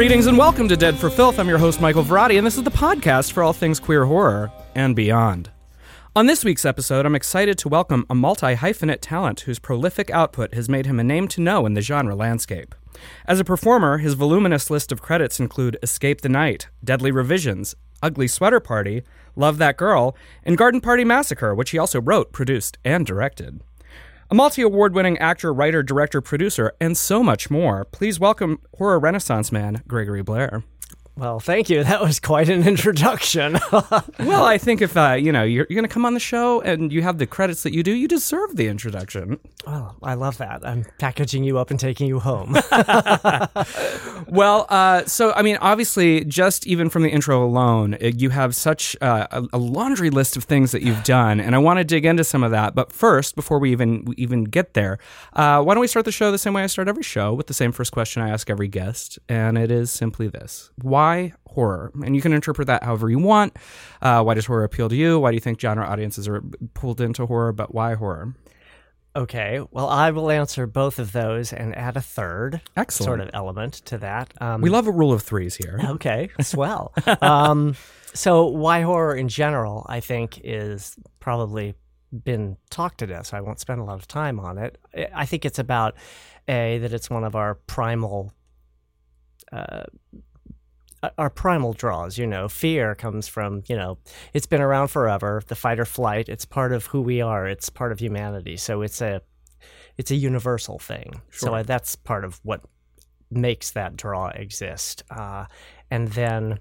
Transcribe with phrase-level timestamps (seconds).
[0.00, 1.38] Greetings and welcome to Dead for Filth.
[1.38, 4.50] I'm your host, Michael Varrati, and this is the podcast for all things queer horror
[4.74, 5.50] and beyond.
[6.16, 10.54] On this week's episode, I'm excited to welcome a multi hyphenate talent whose prolific output
[10.54, 12.74] has made him a name to know in the genre landscape.
[13.26, 18.28] As a performer, his voluminous list of credits include Escape the Night, Deadly Revisions, Ugly
[18.28, 19.02] Sweater Party,
[19.36, 23.60] Love That Girl, and Garden Party Massacre, which he also wrote, produced, and directed.
[24.32, 27.84] A multi award winning actor, writer, director, producer, and so much more.
[27.86, 30.62] Please welcome horror renaissance man Gregory Blair.
[31.20, 31.84] Well, thank you.
[31.90, 33.58] That was quite an introduction.
[33.72, 36.60] well, I think if uh, you know you're, you're going to come on the show
[36.60, 39.40] and you have the credits that you do, you deserve the introduction.
[39.66, 40.64] well, I love that.
[40.64, 42.56] I'm packaging you up and taking you home.
[44.30, 48.54] Well, uh, so I mean, obviously, just even from the intro alone, it, you have
[48.54, 51.84] such uh, a, a laundry list of things that you've done, and I want to
[51.84, 52.74] dig into some of that.
[52.74, 54.98] But first, before we even we even get there,
[55.32, 57.48] uh, why don't we start the show the same way I start every show with
[57.48, 61.09] the same first question I ask every guest, and it is simply this: Why
[61.46, 61.90] horror?
[62.04, 63.56] And you can interpret that however you want.
[64.02, 65.18] Uh, why does horror appeal to you?
[65.20, 66.42] Why do you think genre audiences are
[66.74, 67.52] pulled into horror?
[67.52, 68.34] But why horror?
[69.16, 69.60] okay.
[69.72, 73.06] Well, I will answer both of those and add a third Excellent.
[73.08, 74.32] sort of element to that.
[74.40, 75.80] Um, We love a rule of threes here.
[75.96, 76.92] okay, swell.
[77.20, 77.74] um,
[78.14, 81.74] so, why horror in general, I think, is probably
[82.12, 84.78] been talked to death, so I won't spend a lot of time on it.
[84.96, 85.94] I- I think it's about
[86.48, 88.32] A, that it's one of our primal.
[89.52, 89.84] Uh,
[91.16, 93.98] our primal draws, you know, fear comes from, you know,
[94.34, 95.42] it's been around forever.
[95.46, 97.46] The fight or flight, it's part of who we are.
[97.46, 98.56] It's part of humanity.
[98.56, 99.22] So it's a,
[99.96, 101.22] it's a universal thing.
[101.30, 102.62] So I, that's part of what
[103.30, 105.02] makes that draw exist.
[105.10, 105.46] Uh,
[105.90, 106.58] and then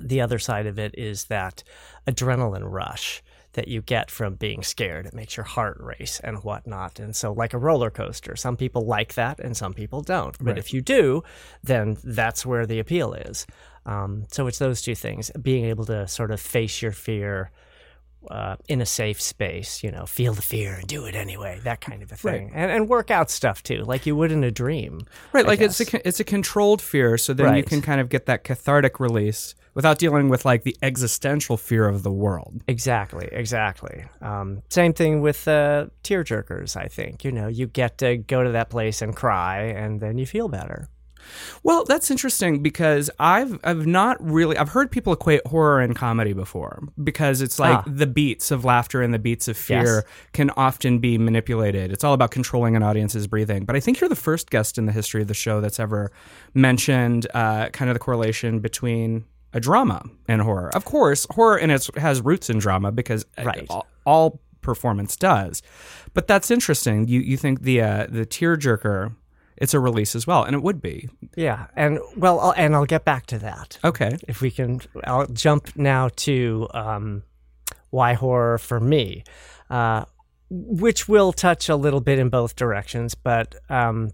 [0.00, 1.62] the other side of it is that
[2.06, 3.22] adrenaline rush
[3.54, 5.06] that you get from being scared.
[5.06, 6.98] It makes your heart race and whatnot.
[7.00, 10.36] And so, like a roller coaster, some people like that and some people don't.
[10.38, 10.58] But Right.
[10.58, 11.22] if you do,
[11.64, 13.46] then that's where the appeal is.
[13.86, 17.50] Um, so, it's those two things being able to sort of face your fear.
[18.30, 21.80] Uh, in a safe space, you know, feel the fear and do it anyway, that
[21.80, 22.34] kind of a Right.
[22.40, 25.06] thing, and and work out stuff too, like you would in a dream.
[25.32, 28.10] Right, I like it's a it's a controlled fear, so then you can kind of
[28.10, 32.62] get that cathartic release without dealing with like the existential fear of the world.
[32.68, 34.04] Exactly, exactly.
[34.20, 36.76] Um, same thing with uh, tear jerkers.
[36.76, 40.18] I think you know you get to go to that place and cry, and then
[40.18, 40.88] you feel better.
[41.62, 46.32] Well, that's interesting because I've I've not really I've heard people equate horror and comedy
[46.32, 47.84] before because it's like Ah.
[47.86, 50.02] the beats of laughter and the beats of fear Yes.
[50.32, 51.92] can often be manipulated.
[51.92, 53.66] It's all about controlling an audience's breathing.
[53.66, 56.10] But I think you're the first guest in the history of the show that's ever
[56.54, 60.70] mentioned uh, kind of the correlation between a drama and horror.
[60.74, 63.66] Of course, horror in its has roots in drama because uh, Right.
[63.70, 65.62] all, all performance does.
[66.14, 67.08] But that's interesting.
[67.08, 69.14] You you think the uh, the tearjerker
[69.56, 71.10] it's a release as well, and it would be.
[71.36, 74.16] Yeah, and well, I'll, and I'll get back to that Okay.
[74.26, 74.80] if we can.
[75.04, 77.22] I'll jump now to um,
[77.90, 79.22] why horror for me,
[79.68, 80.06] uh,
[80.48, 83.14] which will touch a little bit in both directions.
[83.14, 84.12] But um,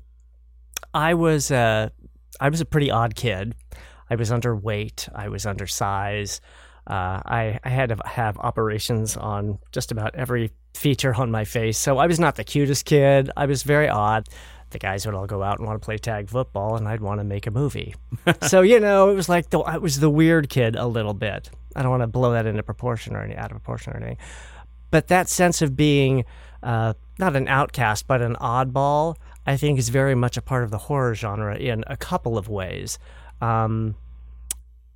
[0.92, 1.92] I was a
[2.40, 3.54] I was a pretty odd kid.
[4.10, 5.08] I was underweight.
[5.14, 6.40] I was undersized.
[6.86, 11.78] Uh, I, I had to have operations on just about every feature on my face.
[11.78, 13.30] So I was not the cutest kid.
[13.36, 14.28] I was very odd.
[14.70, 17.20] The guys would all go out and want to play tag football, and I'd want
[17.20, 17.94] to make a movie.
[18.42, 21.50] so you know, it was like the I was the weird kid a little bit.
[21.74, 24.18] I don't want to blow that into proportion or any out of proportion or anything,
[24.90, 26.24] but that sense of being
[26.62, 30.70] uh, not an outcast but an oddball, I think, is very much a part of
[30.70, 32.98] the horror genre in a couple of ways.
[33.40, 33.96] Um,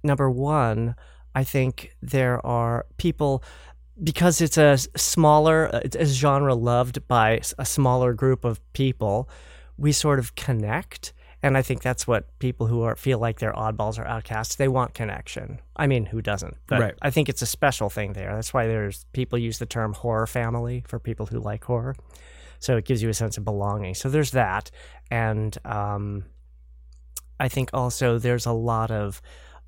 [0.03, 0.95] number one,
[1.35, 3.43] I think there are people
[4.03, 9.29] because it's a smaller, it's a genre loved by a smaller group of people.
[9.77, 11.13] We sort of connect,
[11.43, 14.69] and I think that's what people who are feel like they're oddballs or outcasts they
[14.69, 15.61] want connection.
[15.77, 16.57] I mean, who doesn't?
[16.67, 16.95] But Right.
[17.03, 18.35] I think it's a special thing there.
[18.35, 21.95] That's why there's people use the term horror family for people who like horror.
[22.59, 23.95] So it gives you a sense of belonging.
[23.95, 24.71] So there's that,
[25.11, 26.25] and um,
[27.41, 29.21] I think also there's a lot of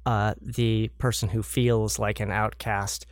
[0.06, 3.06] uh, the person who feels like an outcast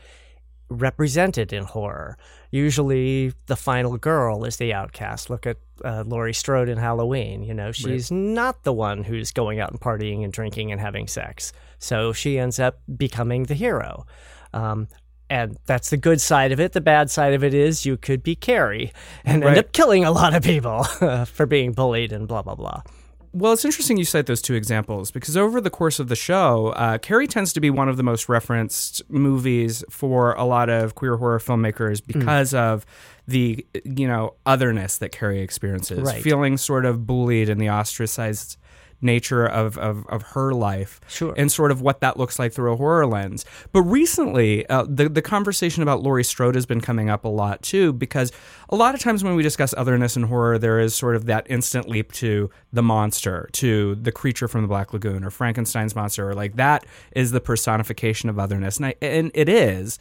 [0.69, 2.17] represented in horror.
[2.51, 5.31] Usually, the final girl is the outcast.
[5.31, 7.43] Look at uh, Laurie Strode in Halloween.
[7.43, 11.07] You know, she's not the one who's going out and partying and drinking and having
[11.09, 11.53] sex.
[11.79, 14.07] So she ends up becoming the hero.
[14.53, 14.89] Um,
[15.29, 16.73] and that's the good side of it.
[16.73, 18.93] The bad side of it is you could be Carrie
[19.25, 19.51] and Right.
[19.51, 20.83] end up killing a lot of people
[21.27, 22.83] for being bullied and blah, blah, blah.
[23.33, 26.69] Well, it's interesting you cite those two examples because over the course of the show,
[26.71, 30.97] uh, Carrie tends to be one of the most referenced movies for a lot of
[30.97, 32.85] queer horror filmmakers because of
[33.29, 36.23] the you know otherness that Carrie experiences, Right.
[36.23, 38.57] feeling sort of bullied and the ostracized
[39.03, 41.35] nature of, of, of her life Sure.
[41.37, 43.45] and sort of what that looks like through a horror lens.
[43.73, 47.63] But recently, uh, the, the conversation about Laurie Strode has been coming up a lot
[47.63, 48.33] too, because
[48.69, 51.47] a lot of times when we discuss otherness in horror, there is sort of that
[51.51, 56.29] instant leap to the monster, to the creature from the Black Lagoon or Frankenstein's monster,
[56.29, 58.77] or like that is the personification of otherness.
[58.77, 59.99] And, I, and it is.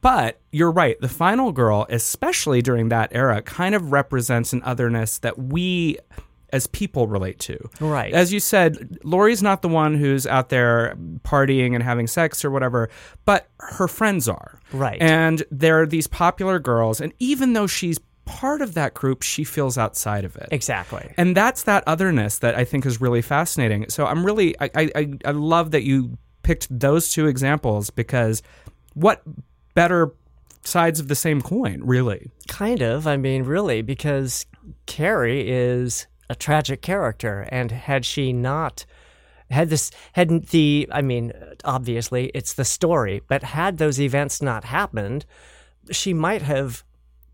[0.00, 1.00] But you're right.
[1.00, 5.98] The final girl, especially during that era, kind of represents an otherness that we
[6.52, 7.58] as people relate to.
[7.80, 8.12] Right.
[8.12, 10.94] As you said, Laurie's not the one who's out there
[11.24, 12.88] partying and having sex or whatever,
[13.24, 14.60] but her friends are.
[14.72, 15.00] Right.
[15.00, 19.42] And there are these popular girls, and even though she's part of that group, she
[19.44, 20.48] feels outside of it.
[20.52, 21.12] exactly.
[21.16, 23.88] And that's that otherness that I think is really fascinating.
[23.90, 28.42] So I'm really I, I, I- I love that you picked those two examples because
[28.94, 29.22] what
[29.74, 30.12] better
[30.64, 32.30] sides of the same coin, really?
[32.46, 33.06] Kind of.
[33.08, 34.46] I mean, really, because
[34.86, 38.84] Carrie is a tragic character, and had she not
[39.50, 41.32] had this hadn't the I mean,
[41.64, 45.26] obviously it's the story, but had those events not happened,
[45.90, 46.84] she might have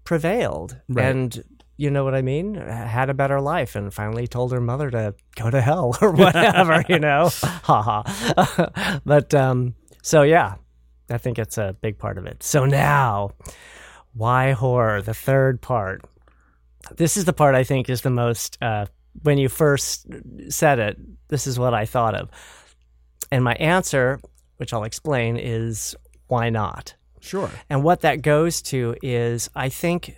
[0.04, 1.06] prevailed Right.
[1.06, 1.44] and
[1.76, 2.54] you know what I mean?
[2.56, 6.82] Had a better life and finally told her mother to go to hell or whatever,
[6.88, 7.28] you know?
[7.42, 9.00] Ha ha.
[9.04, 10.54] but um so yeah,
[11.10, 12.42] I think it's a big part of it.
[12.42, 13.30] So now,
[14.12, 15.02] why horror?
[15.02, 16.04] The third part.
[16.96, 18.58] This is the part I think is the most.
[18.62, 18.86] Uh,
[19.22, 20.06] when you first
[20.48, 20.96] said it,
[21.28, 22.30] this is what I thought of,
[23.32, 24.20] and my answer,
[24.56, 25.96] which I'll explain, is
[26.28, 26.94] why not?
[27.20, 27.50] Sure.
[27.68, 30.14] And what that goes to is, I think,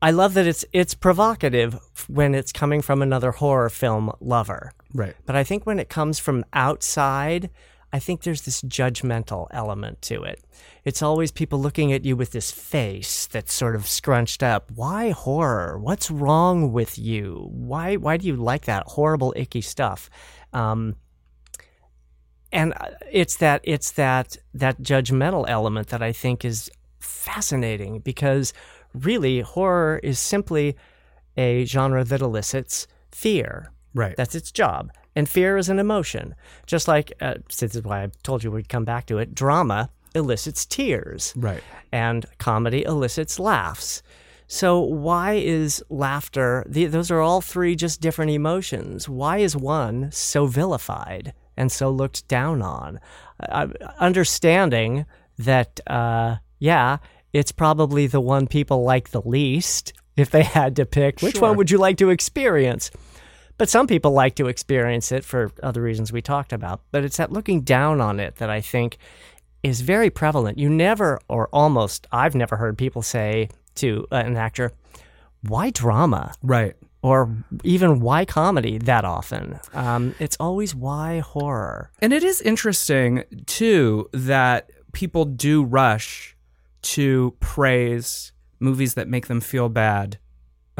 [0.00, 4.72] I love that it's it's provocative when it's coming from another horror film lover.
[4.94, 5.14] Right.
[5.26, 7.50] But I think when it comes from outside,
[7.92, 10.42] I think there's this judgmental element to it.
[10.84, 14.70] It's always people looking at you with this face that's sort of scrunched up.
[14.74, 15.78] Why horror?
[15.78, 17.48] What's wrong with you?
[17.50, 20.08] Why why do you like that horrible icky stuff?
[20.52, 20.96] Um,
[22.52, 26.70] and uh, it's that it's that that judgmental element that I think is
[27.00, 28.52] fascinating because
[28.94, 30.76] really horror is simply
[31.36, 33.72] a genre that elicits fear.
[33.94, 34.16] Right.
[34.16, 34.92] That's its job.
[35.20, 36.34] And fear is an emotion.
[36.64, 39.90] Just like, uh, this is why I told you we'd come back to it, drama
[40.14, 41.62] elicits tears, right.
[41.92, 44.02] and comedy elicits laughs.
[44.46, 49.10] So, why is laughter, the, those are all three just different emotions.
[49.10, 52.98] Why is one so vilified and so looked down on?
[53.38, 53.66] Uh,
[53.98, 55.04] understanding
[55.36, 56.96] that, uh, yeah,
[57.34, 61.20] it's probably the one people like the least if they had to pick.
[61.20, 61.48] Which Sure.
[61.48, 62.90] one would you like to experience?
[63.60, 66.80] But some people like to experience it for other reasons we talked about.
[66.92, 68.96] But it's that looking down on it that I think
[69.62, 70.56] is very prevalent.
[70.56, 74.72] You never, or almost, I've never heard people say to uh, an actor,
[75.42, 76.32] why drama?
[76.42, 76.74] Right.
[77.02, 79.60] Or even why comedy that often?
[79.74, 81.90] Um, it's always why horror.
[82.00, 86.34] And it is interesting too that people do rush
[86.80, 90.16] to praise movies that make them feel bad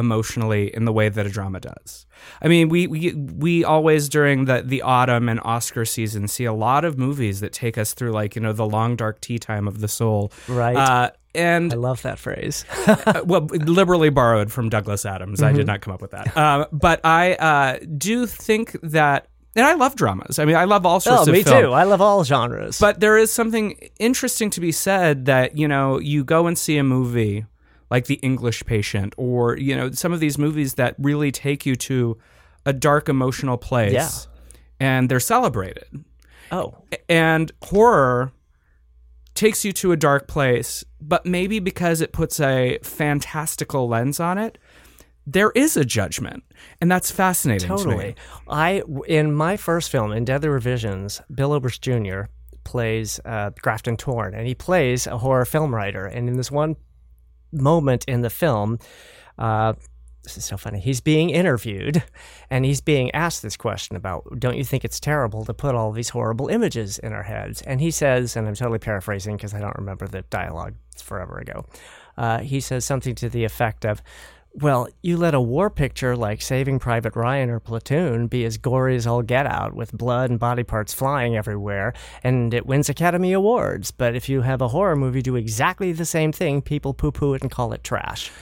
[0.00, 2.06] emotionally in the way that a drama does.
[2.42, 6.52] I mean, we we we always during the the autumn and Oscar season see a
[6.52, 9.68] lot of movies that take us through like, you know, the long dark tea time
[9.68, 10.32] of the soul.
[10.48, 10.76] Right.
[10.76, 12.64] Uh and I love that phrase.
[12.86, 15.42] uh, well, liberally borrowed from Douglas Adams.
[15.42, 16.36] I did not come up with that.
[16.36, 20.38] Um, but I uh, do think that, and I love dramas.
[20.38, 21.28] I mean, I love all sorts of.
[21.28, 21.62] oh, of me film.
[21.62, 21.72] too.
[21.72, 22.80] I love all genres.
[22.80, 26.76] But there is something interesting to be said that, you know, you go and see
[26.78, 27.46] a movie
[27.90, 31.76] like The English Patient or, you know, some of these movies that really take you
[31.76, 32.18] to
[32.64, 33.92] a dark emotional place.
[33.92, 34.08] Yeah.
[34.78, 36.04] And they're celebrated.
[36.52, 36.74] oh,
[37.08, 38.32] And horror
[39.34, 44.38] takes you to a dark place, but maybe because it puts a fantastical lens on
[44.38, 44.58] it,
[45.26, 46.44] there is a judgment.
[46.80, 47.82] And that's fascinating to me.
[47.84, 48.14] Totally.
[48.48, 52.22] I in my first film in Deadly Revisions, Bill Oberst Jr.
[52.64, 56.06] plays uh, Grafton Torn, and he plays a horror film writer.
[56.06, 56.76] And in this one
[57.52, 58.78] moment in the film,
[59.38, 59.74] uh,
[60.22, 60.80] this is so funny.
[60.80, 62.02] He's being interviewed,
[62.50, 65.92] and he's being asked this question about, "Don't you think it's terrible to put all
[65.92, 69.60] these horrible images in our heads?" And he says, and I'm totally paraphrasing because I
[69.60, 71.64] don't remember the dialogue; it's forever ago.
[72.18, 74.02] Uh, he says something to the effect of.
[74.52, 78.96] Well, you let a war picture like Saving Private Ryan or Platoon be as gory
[78.96, 81.92] as all get out, with blood and body parts flying everywhere,
[82.24, 83.92] and it wins Academy Awards.
[83.92, 87.34] But if you have a horror movie do exactly the same thing, people poo poo
[87.34, 88.32] it and call it trash.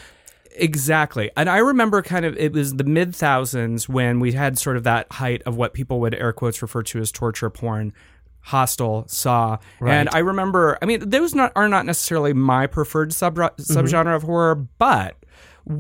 [0.52, 1.30] Exactly.
[1.36, 4.84] And I remember kind of it was the mid thousands when we had sort of
[4.84, 7.92] that height of what people would air quotes refer to as torture porn.
[8.40, 10.78] Hostel, Saw, and I remember.
[10.80, 13.60] I mean, those not are not necessarily my preferred sub mm-hmm.
[13.60, 15.17] subgenre of horror, but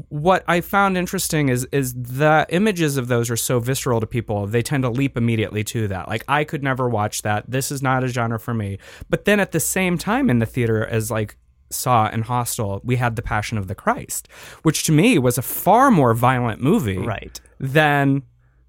[0.08, 4.46] what I found interesting is is the images of those are so visceral to people.
[4.46, 6.08] They tend to leap immediately to that.
[6.08, 7.50] Like I could never watch that.
[7.50, 8.78] This is not a genre for me.
[9.08, 11.36] But then at the same time in the theater as like
[11.70, 14.28] Saw and Hostel, we had The Passion of the Christ,
[14.62, 17.40] which to me was a far more violent movie Right.
[17.58, 18.22] than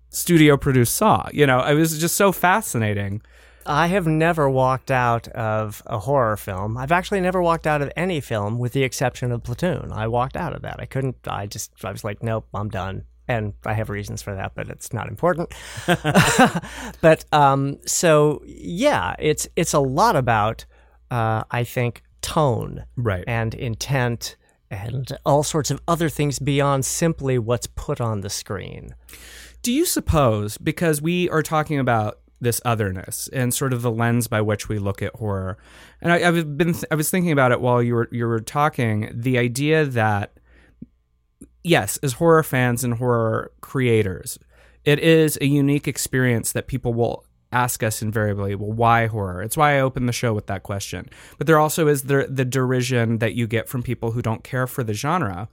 [0.10, 1.28] studio produced Saw.
[1.34, 3.22] You know, it was just so fascinating.
[3.70, 6.76] I have never walked out of a horror film.
[6.76, 9.92] I've actually never walked out of any film with the exception of Platoon.
[9.94, 10.78] I walked out of that.
[10.80, 13.04] I couldn't, I just, I was like, nope, I'm done.
[13.28, 15.54] And I have reasons for that, but it's not important.
[17.02, 20.66] but um, so yeah, it's it's a lot about
[21.12, 23.24] uh, I think tone Right.
[23.28, 24.36] and intent
[24.72, 28.96] and all sorts of other things beyond simply what's put on the screen.
[29.62, 34.28] Do you suppose, because we are talking about this otherness and sort of the lens
[34.28, 35.58] by which we look at horror,
[36.02, 39.10] and I, I've been I was thinking about it while you were you were talking,
[39.14, 40.34] the idea that
[41.64, 44.40] yes, as horror fans and horror creators,
[44.86, 49.42] it is a unique experience that people will ask us invariably, well, why horror?
[49.42, 51.10] It's why I opened the show with that question.
[51.38, 54.68] But there also is the the derision that you get from people who don't care
[54.68, 55.50] for the genre.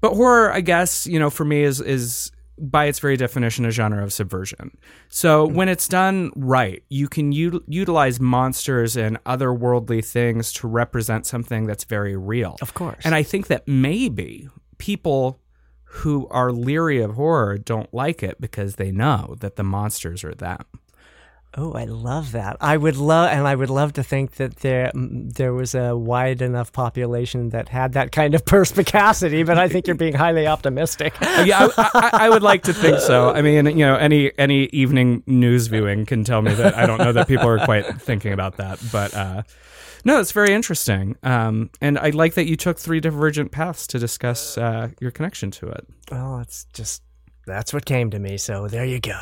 [0.00, 3.70] But horror, I guess, you know, for me is is by its very definition a
[3.70, 4.76] genre of subversion.
[5.08, 5.54] So hmm.
[5.54, 11.66] when it's done right, you can u- utilize monsters and otherworldly things to represent something
[11.66, 12.56] that's very real.
[12.62, 13.02] Of course.
[13.04, 14.48] And I think that maybe
[14.78, 15.40] people
[15.84, 20.34] who are leery of horror don't like it because they know that the monsters are
[20.34, 20.64] them.
[21.58, 22.58] Oh, I love that.
[22.60, 26.42] I would love, and I would love to think that there there was a wide
[26.42, 29.42] enough population that had that kind of perspicacity.
[29.42, 31.14] But I think you're being highly optimistic.
[31.20, 33.30] yeah, I, I, I would like to think so.
[33.30, 36.98] I mean, you know, any any evening news viewing can tell me that I don't
[36.98, 39.42] know that people are quite thinking about that, but uh,
[40.04, 41.16] no, it's very interesting.
[41.22, 45.50] Um, and I like that you took three divergent paths to discuss uh, your connection
[45.52, 45.86] to it.
[46.12, 47.02] Well, it's just
[47.46, 48.36] that's what came to me.
[48.36, 49.18] So there you go.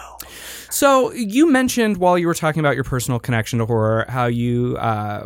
[0.71, 4.77] So you mentioned while you were talking about your personal connection to horror, how you,
[4.79, 5.25] uh,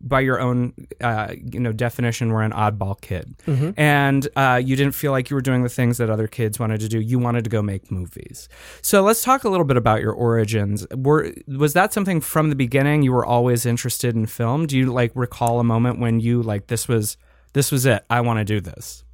[0.00, 3.34] by your own, uh, you know, definition, were an oddball kid,
[3.78, 6.80] and uh, you didn't feel like you were doing the things that other kids wanted
[6.80, 7.00] to do.
[7.00, 8.48] You wanted to go make movies.
[8.82, 10.86] So let's talk a little bit about your origins.
[10.94, 13.02] Were was that something from the beginning?
[13.02, 14.66] You were always interested in film.
[14.66, 17.16] Do you like recall a moment when you like this was
[17.54, 18.04] this was it?
[18.10, 19.04] I want to do this.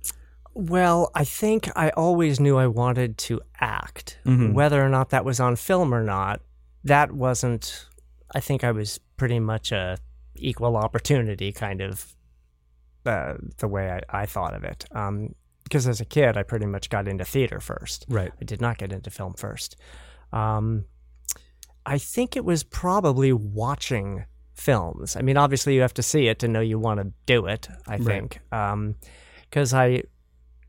[0.60, 5.38] Well, I think I always knew I wanted to act, whether or not that was
[5.38, 6.40] on film or not.
[6.82, 7.86] That wasn't.
[8.34, 9.98] I think I was pretty much a
[10.34, 12.12] equal opportunity kind of
[13.06, 14.84] uh, the way I, I thought of it.
[14.90, 18.04] Um, because as a kid, I pretty much got into theater first.
[18.08, 18.32] Right.
[18.40, 19.76] I did not get into film first.
[20.32, 20.86] Um,
[21.86, 24.24] I think it was probably watching
[24.54, 25.14] films.
[25.14, 27.68] I mean, obviously, you have to see it to know you want to do it.
[27.86, 28.02] I Right.
[28.04, 28.40] think
[29.48, 30.02] because I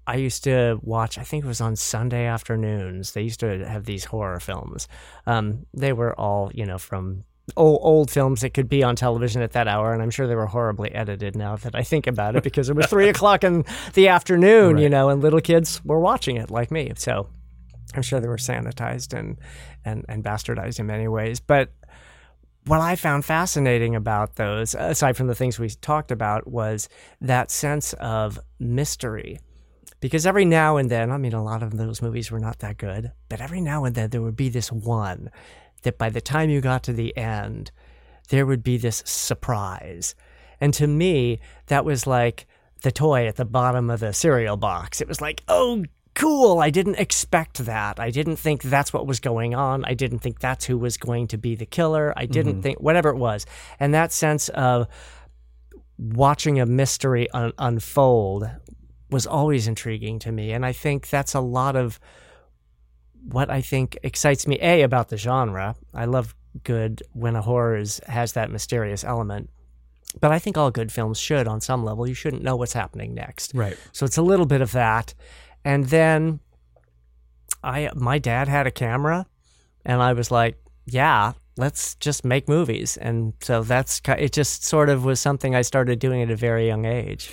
[0.09, 1.17] I used to watch.
[1.19, 3.13] I think it was on Sunday afternoons.
[3.13, 4.87] They used to have these horror films.
[5.27, 7.25] Um, they were all you know from
[7.55, 10.35] old, old films that could be on television at that hour, and I'm sure they
[10.35, 11.35] were horribly edited.
[11.35, 14.89] Now that I think about it, because it was three o'clock in the afternoon, you
[14.89, 16.91] know, and little kids were watching it like me.
[16.97, 17.27] So
[17.93, 19.37] I'm sure they were sanitized and
[19.85, 21.69] and and bastardized in many ways, but
[22.65, 26.89] what I found fascinating about those, aside from the things we talked about, was
[27.21, 29.39] that sense of mystery.
[29.99, 32.77] Because every now and then, I mean, a lot of those movies were not that
[32.77, 35.29] good, but every now and then there would be this one
[35.83, 37.71] that by the time you got to the end,
[38.29, 40.15] there would be this surprise.
[40.61, 42.47] And to me, that was like
[42.81, 45.01] the toy at the bottom of the cereal box.
[45.01, 45.83] It was like, oh,
[46.15, 46.59] cool.
[46.59, 47.99] I didn't expect that.
[47.99, 49.83] I didn't think that's what was going on.
[49.85, 52.13] I didn't think that's who was going to be the killer.
[52.15, 52.61] I didn't mm-hmm.
[52.61, 53.45] think, whatever it was.
[53.79, 54.87] And that sense of
[55.97, 58.49] watching a mystery un- unfold
[59.09, 60.51] was always intriguing to me.
[60.51, 61.99] And I think that's a lot of
[63.23, 65.75] what I think excites me, A, about the genre.
[65.93, 69.49] I love good when a horror is, has that mysterious element.
[70.19, 72.07] But I think all good films should, on some level.
[72.07, 73.53] You shouldn't know what's happening next.
[73.53, 73.77] Right.
[73.91, 75.13] So it's a little bit of that.
[75.63, 76.39] And then
[77.63, 79.25] I my dad had a camera
[79.85, 82.97] and I was like, yeah, let's just make movies.
[82.97, 86.65] And so that's it just sort of was something I started doing at a very
[86.67, 87.31] young age.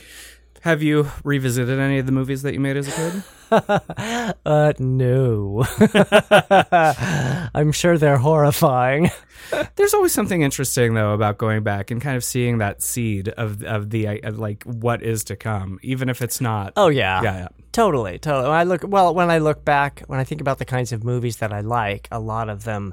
[0.67, 3.23] Have you revisited any of the movies that you made as a kid?
[4.45, 5.65] uh no.
[7.55, 9.13] I'm sure they're horrifying.
[9.77, 13.63] There's always something interesting though about going back and kind of seeing that seed of
[13.63, 16.73] of the of like what is to come, even if it's not.
[16.77, 17.23] Oh yeah.
[17.23, 17.49] yeah, yeah.
[17.71, 18.49] Totally, totally.
[18.49, 21.05] When I look well, when I look back, when I think about the kinds of
[21.05, 22.93] movies that I like, a lot of them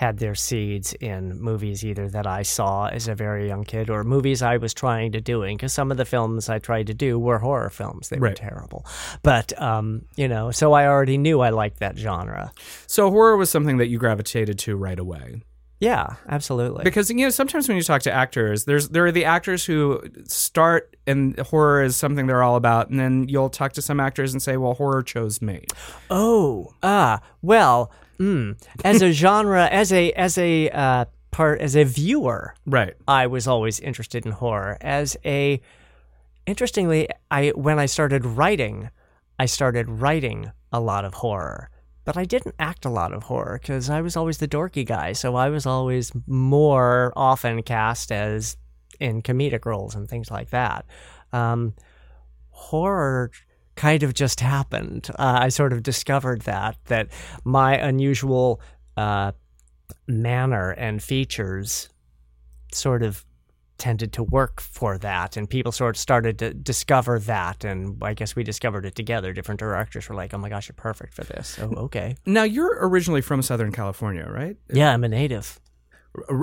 [0.00, 4.02] had their seeds in movies either that I saw as a very young kid or
[4.02, 7.18] movies I was trying to doing because some of the films I tried to do
[7.18, 8.08] were horror films.
[8.08, 8.86] They were terrible.
[9.22, 12.50] But, um, you know, so I already knew I liked that genre.
[12.86, 15.42] So horror was something that you gravitated to right away.
[15.80, 16.84] Yeah, absolutely.
[16.84, 20.02] Because you know sometimes when you talk to actors, there's there are the actors who
[20.24, 24.34] start and horror is something they're all about, and then you'll talk to some actors
[24.34, 25.64] and say, "Well, horror chose me."
[26.10, 27.90] Oh, ah, well,
[28.20, 32.94] mm, as a genre, as a as a uh, part, as a viewer, Right.
[33.08, 34.76] I was always interested in horror.
[34.80, 35.60] As a,
[36.46, 38.90] interestingly, I when I started writing,
[39.38, 41.70] I started writing a lot of horror,
[42.04, 45.12] but I didn't act a lot of horror because I was always the dorky guy.
[45.12, 48.56] So I was always more often cast as
[48.98, 50.84] in comedic roles and things like that.
[51.32, 51.74] Um,
[52.50, 53.30] horror
[53.80, 55.08] kind of just happened.
[55.18, 57.08] Uh, I sort of discovered that that
[57.44, 58.60] my unusual
[58.98, 59.32] uh,
[60.06, 61.88] manner and features
[62.74, 63.24] sort of
[63.78, 68.12] tended to work for that and people sort of started to discover that and i
[68.12, 71.24] guess we discovered it together different directors were like oh my gosh you're perfect for
[71.24, 74.54] this oh okay Now you're originally from Southern California, right?
[74.70, 75.58] yeah i'm a native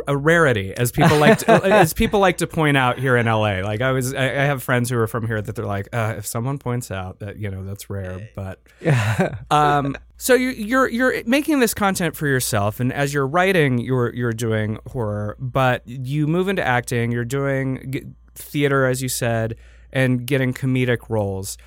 [0.07, 3.59] A, rarity, as people like to, as people like to point out here in LA.
[3.59, 6.15] Like I was, I, I have friends who are from here that they're like, uh,
[6.17, 8.61] if someone points out that you know that's rare, but
[9.51, 14.13] um, so you're you're you're making this content for yourself, and as you're writing, you're
[14.15, 17.11] you're doing horror, but you move into acting.
[17.11, 19.55] You're doing theater, as you said,
[19.91, 21.57] and getting comedic roles.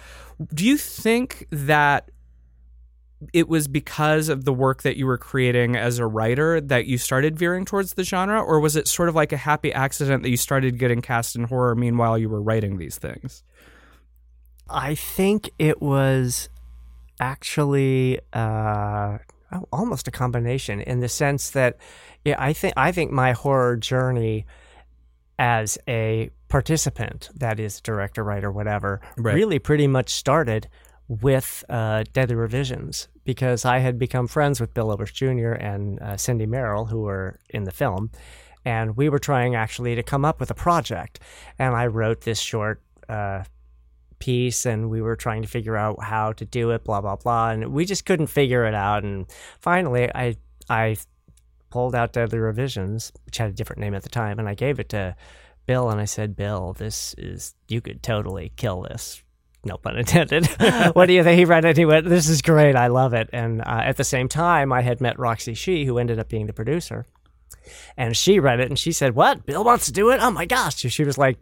[0.55, 2.11] Do you think that
[3.33, 6.97] it was because of the work that you were creating as a writer that you
[6.99, 10.31] started veering towards the genre, or was it sort of like a happy accident that
[10.31, 13.43] you started getting cast in horror meanwhile you were writing these things?
[14.73, 16.49] i think it was
[17.19, 19.19] actually uh,
[19.53, 21.77] oh, almost a combination in the sense that
[22.25, 24.45] yeah, I think I think my horror journey
[25.39, 29.35] as a participant, that is director, writer, whatever, Right.
[29.35, 30.69] really pretty much started
[31.11, 35.53] with uh, Deadly Revisions because I had become friends with Bill Oberst Jr.
[35.55, 38.13] and uh, Cindy Merrill, who were in the film,
[38.65, 41.19] and we were trying actually to come up with a project.
[41.59, 43.43] And I wrote this short uh,
[44.21, 47.51] piece, and we were trying to figure out how to do it, blah blah blah,
[47.51, 49.03] and we just couldn't figure it out.
[49.03, 49.27] And
[49.59, 50.37] finally, I
[50.69, 50.97] I
[51.71, 54.79] pulled out Deadly Revisions, which had a different name at the time, and I gave
[54.79, 55.17] it to
[55.67, 59.25] Bill, and I said, Bill, this is you could totally kill this.
[59.65, 60.47] No pun intended.
[60.95, 61.39] what do you think?
[61.39, 61.77] He read it.
[61.77, 62.77] He went, "This is great.
[62.77, 65.99] I love it." And uh, at the same time, I had met Roxy Shih, who
[65.99, 67.07] ended up being the producer,
[67.97, 69.45] and she read it and she said, "What?
[69.45, 70.21] Bill wants to do it?
[70.23, 71.39] Oh my gosh!" She was like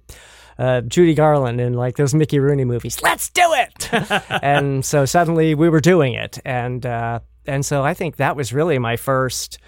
[0.58, 3.00] uh, Judy Garland in like those Mickey Rooney movies.
[3.02, 3.92] Let's do it!
[4.42, 8.52] and so suddenly we were doing it, and uh, and so I think that was
[8.52, 9.58] really my first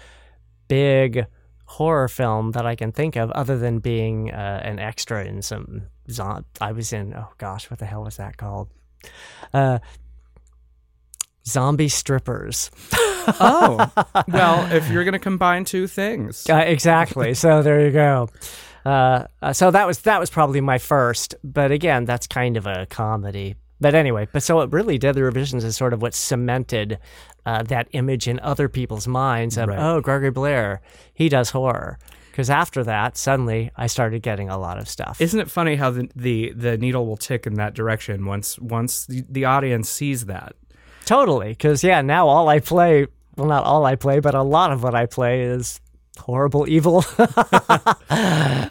[0.67, 1.25] big
[1.65, 5.83] horror film that I can think of, other than being uh, an extra in some.
[6.11, 7.13] Zon- I was in.
[7.13, 8.69] Oh gosh, what the hell was that called?
[9.53, 9.79] Uh,
[11.45, 12.71] zombie strippers.
[13.39, 13.91] Oh,
[14.29, 17.35] well, if you're going to combine two things, Uh, exactly.
[17.35, 18.29] so there you go.
[18.83, 22.65] Uh, uh, so that was that was probably my first, but again, that's kind of
[22.65, 23.53] a comedy.
[23.79, 25.13] But anyway, but so it really did.
[25.13, 26.97] The Revisions is sort of what cemented
[27.45, 29.77] uh, that image in other people's minds of Right.
[29.77, 30.81] oh Gregory Blair,
[31.13, 31.99] he does horror.
[32.31, 35.19] Because after that, suddenly I started getting a lot of stuff.
[35.19, 39.05] isn't it funny how the, the the needle will tick in that direction once once
[39.05, 40.55] the, the audience sees that?
[41.05, 41.49] totally.
[41.49, 44.81] Because yeah, now all I play, well, not all I play, but a lot of
[44.83, 45.81] what I play is
[46.17, 47.03] horrible evil.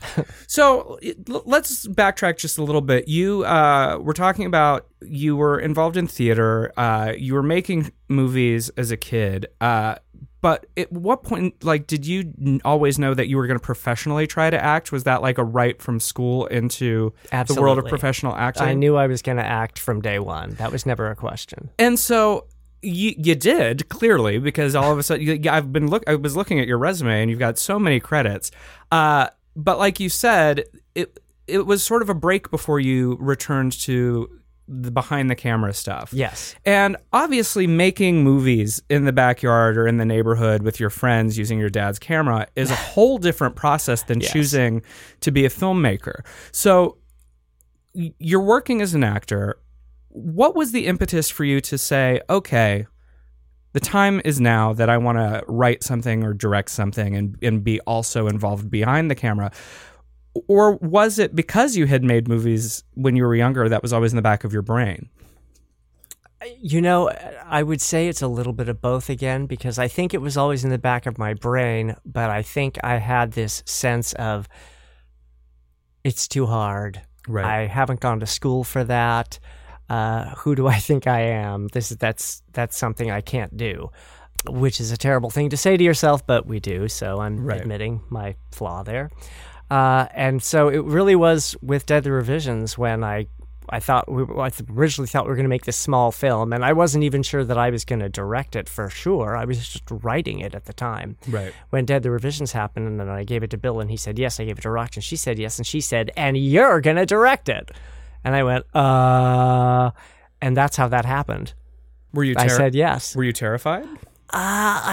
[0.47, 0.99] So
[1.47, 3.07] let's backtrack just a little bit.
[3.07, 6.73] You uh, were talking about you were involved in theater.
[6.77, 9.47] Uh, you were making movies as a kid.
[9.61, 9.95] Uh,
[10.41, 14.27] but at what point, like, did you always know that you were going to professionally
[14.27, 14.91] try to act?
[14.91, 18.67] Was that like a right from school into the world of professional acting?
[18.67, 20.51] I knew I was going to act from day one.
[20.53, 21.71] That was never a question.
[21.79, 22.47] And so
[22.83, 26.37] you, you did clearly because all of a sudden you, I've been look I was
[26.37, 28.51] looking at your resume and you've got so many credits.
[28.91, 33.73] Uh, but like you said, it it was sort of a break before you returned
[33.73, 34.40] to
[34.73, 36.13] the behind the camera stuff.
[36.13, 36.55] Yes.
[36.65, 41.59] And obviously, making movies in the backyard or in the neighborhood with your friends using
[41.59, 44.33] your dad's camera is a whole different process than Yes.
[44.33, 44.83] choosing
[45.23, 46.25] to be a filmmaker.
[46.53, 46.99] So,
[47.93, 49.59] you're working as an actor.
[50.11, 52.87] What was the impetus for you to say, okay,
[53.73, 57.65] the time is now that I want to write something or direct something and, and
[57.65, 59.51] be also involved behind the camera?
[60.47, 64.13] Or was it because you had made movies when you were younger that was always
[64.13, 65.09] in the back of your brain?
[66.59, 67.11] You know,
[67.45, 70.37] I would say it's a little bit of both again because I think it was
[70.39, 74.49] always in the back of my brain, but I think I had this sense of
[76.03, 77.03] it's too hard.
[77.29, 77.45] Right.
[77.45, 79.39] I haven't gone to school for that.
[79.91, 81.69] Uh, who do I think I am?
[81.69, 83.91] This is that's that's something I can't do,
[84.49, 86.89] which is a terrible thing to say to yourself, but we do.
[86.89, 87.61] So I'm Right.
[87.61, 89.11] admitting my flaw there.
[89.71, 93.27] Uh, and so it really was with Deadly Revisions when I
[93.73, 96.65] I thought we I originally thought we were going to make this small film, and
[96.65, 99.37] I wasn't even sure that I was going to direct it for sure.
[99.37, 101.53] I was just writing it at the time Right.
[101.71, 104.41] when Deadly Revisions happened, and then I gave it to Bill, and he said yes.
[104.41, 107.07] I gave it to Rox, and she said yes, and she said, and you're gonna
[107.07, 107.71] direct it.
[108.25, 109.93] And I went, uh,
[110.43, 111.55] and that's how that happened.
[112.13, 112.35] Were you?
[112.35, 112.55] Terrified?
[112.55, 113.15] I said yes.
[113.15, 113.85] Were you terrified?
[114.33, 114.37] Uh,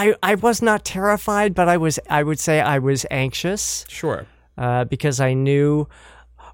[0.04, 1.98] I I was not terrified, but I was.
[2.08, 4.26] I would say I was anxious Sure.
[4.58, 5.88] Uh, because I knew.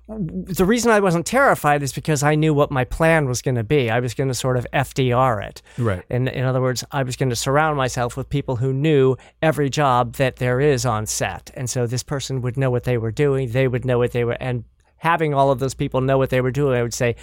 [0.06, 3.64] The reason I wasn't terrified is because I knew what my plan was going to
[3.64, 3.88] be.
[3.88, 5.62] I was going to sort of FDR it.
[5.78, 6.02] Right.
[6.10, 9.70] In, in other words, I was going to surround myself with people who knew every
[9.70, 11.50] job that there is on set.
[11.54, 13.52] And so this person would know what they were doing.
[13.52, 14.64] They would know what they were, and
[15.04, 17.14] having all of those people know what they were doing, I would say,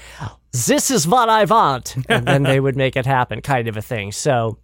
[0.51, 1.95] This is what I want.
[2.07, 4.11] And then they would make it happen, kind of a thing.
[4.11, 4.57] So,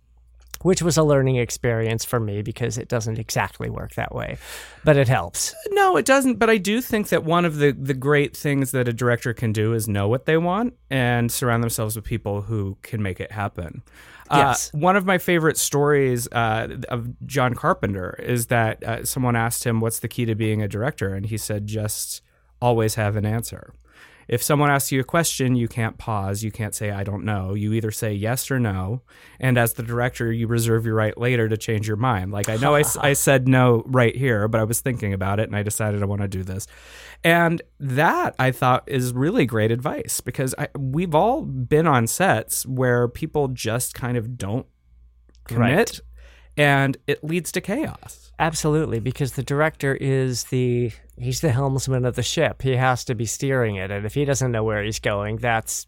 [0.61, 4.37] which was a learning experience for me because it doesn't exactly work that way,
[4.83, 5.55] but it helps.
[5.71, 6.35] No, it doesn't.
[6.35, 9.51] But I do think that one of the, the great things that a director can
[9.51, 13.31] do is know what they want and surround themselves with people who can make it
[13.31, 13.83] happen.
[14.31, 14.71] Yes.
[14.73, 19.63] Uh, one of my favorite stories uh, of John Carpenter is that uh, someone asked
[19.63, 21.13] him, What's the key to being a director?
[21.13, 22.21] And he said, Just
[22.61, 23.73] always have an answer.
[24.27, 26.43] If someone asks you a question, you can't pause.
[26.43, 27.53] You can't say, I don't know.
[27.53, 29.01] You either say yes or no.
[29.39, 32.31] And as the director, you reserve your right later to change your mind.
[32.31, 32.81] Like, I know I
[33.13, 36.21] said no right here, but I was thinking about it and I decided I want
[36.21, 36.67] to do this.
[37.23, 42.65] And that I thought is really great advice because I, we've all been on sets
[42.65, 44.67] where people just kind of don't
[45.45, 46.01] commit Right.
[46.57, 48.31] And it leads to chaos.
[48.39, 52.61] Absolutely, because the director is the he's the helmsman of the ship.
[52.61, 55.87] He has to be steering it, and if he doesn't know where he's going, that's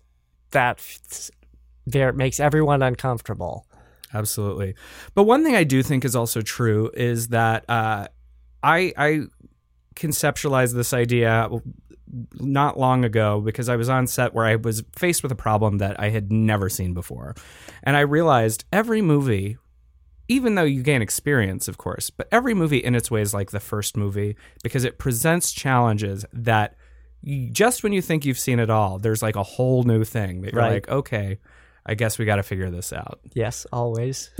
[0.52, 0.82] that
[1.86, 3.66] there makes everyone uncomfortable.
[4.14, 4.76] Absolutely.
[5.14, 8.08] But one thing I do think is also true is that uh,
[8.64, 9.22] I I
[9.96, 11.50] conceptualized this idea
[12.40, 15.78] not long ago because I was on set where I was faced with a problem
[15.78, 17.36] that I had never seen before.
[17.84, 19.58] And I realized every movie
[20.30, 23.52] even though you gain experience, of course, but every movie in its way is like
[23.52, 26.76] the first movie because it presents challenges that
[27.22, 30.42] you, just when you think you've seen it all, there's like a whole new thing
[30.44, 30.72] that you're Right.
[30.76, 31.40] like, okay,
[31.86, 33.20] I guess we got to figure this out.
[33.34, 34.30] Yes, always.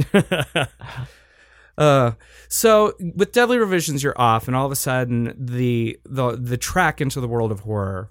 [1.78, 2.12] Uh,
[2.50, 7.00] so with Deadly Revisions, you're off, and all of a sudden the the the track
[7.00, 8.10] into the world of horror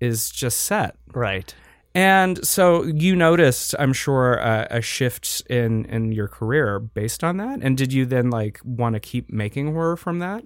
[0.00, 0.94] is just set.
[1.14, 1.54] right.
[1.94, 7.36] And so you noticed, I'm sure, uh, a shift in in your career based on
[7.36, 7.60] that.
[7.62, 10.44] And did you then like want to keep making horror from that?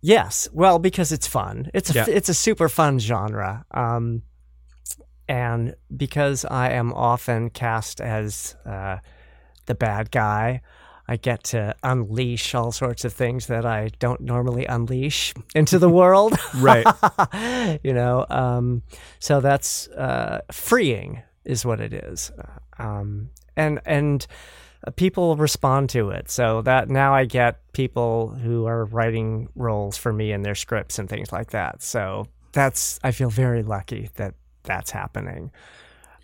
[0.00, 1.70] Yes, well, because it's fun.
[1.74, 2.04] It's a Yeah.
[2.08, 4.22] it's a super fun genre, um,
[5.28, 8.98] and because I am often cast as uh,
[9.66, 10.62] the bad guy,
[11.08, 15.88] I get to unleash all sorts of things that I don't normally unleash into the
[15.88, 16.38] world.
[16.58, 16.86] Right.
[17.82, 18.82] you know, um,
[19.20, 22.32] so that's uh, freeing, is what it is,
[22.78, 24.26] um, and and
[24.86, 26.30] uh, people respond to it.
[26.30, 30.98] So that now I get people who are writing roles for me in their scripts
[30.98, 31.82] and things like that.
[31.82, 35.52] So that's I feel very lucky that that's happening.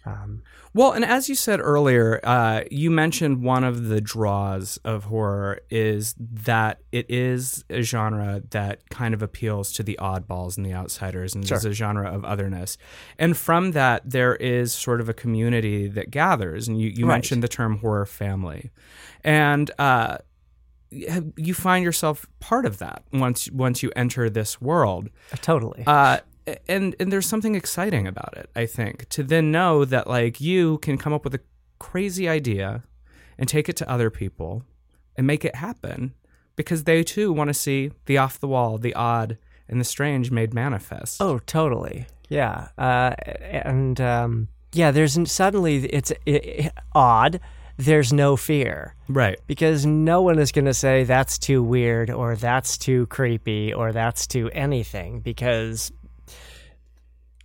[0.07, 0.43] Um,
[0.75, 5.61] Well, and as you said earlier, uh, you mentioned one of the draws of horror
[5.71, 10.73] is that it is a genre that kind of appeals to the oddballs and the
[10.75, 11.57] outsiders, and Sure.
[11.57, 12.77] is a genre of otherness.
[13.19, 16.69] And from that, there is sort of a community that gathers.
[16.69, 17.15] And you, you Right.
[17.15, 18.73] mentioned the term horror family,
[19.23, 20.19] and uh,
[20.91, 25.09] you- find yourself part of that once once you enter this world.
[25.41, 25.83] totally.
[25.87, 26.19] Uh,
[26.69, 28.51] and and there's something exciting about it.
[28.55, 31.41] I think to then know that like you can come up with a
[31.79, 32.85] crazy idea
[33.39, 34.63] and take it to other people
[35.17, 36.15] and make it happen
[36.57, 40.31] because they too want to see the off the wall, the odd, and the strange
[40.31, 41.21] made manifest.
[41.21, 42.07] Oh, totally.
[42.29, 42.69] Yeah.
[42.79, 47.41] Uh, and um, yeah, there's suddenly it's i odd.
[47.77, 49.37] There's no fear right.
[49.49, 53.91] because no one is going to say that's too weird or that's too creepy or
[53.91, 55.91] that's too anything because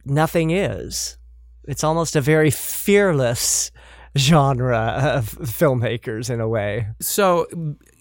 [0.05, 1.17] nothing is.
[1.63, 3.71] It's almost a very fearless
[4.17, 4.77] genre
[5.15, 6.88] of filmmakers in a way.
[6.99, 7.47] So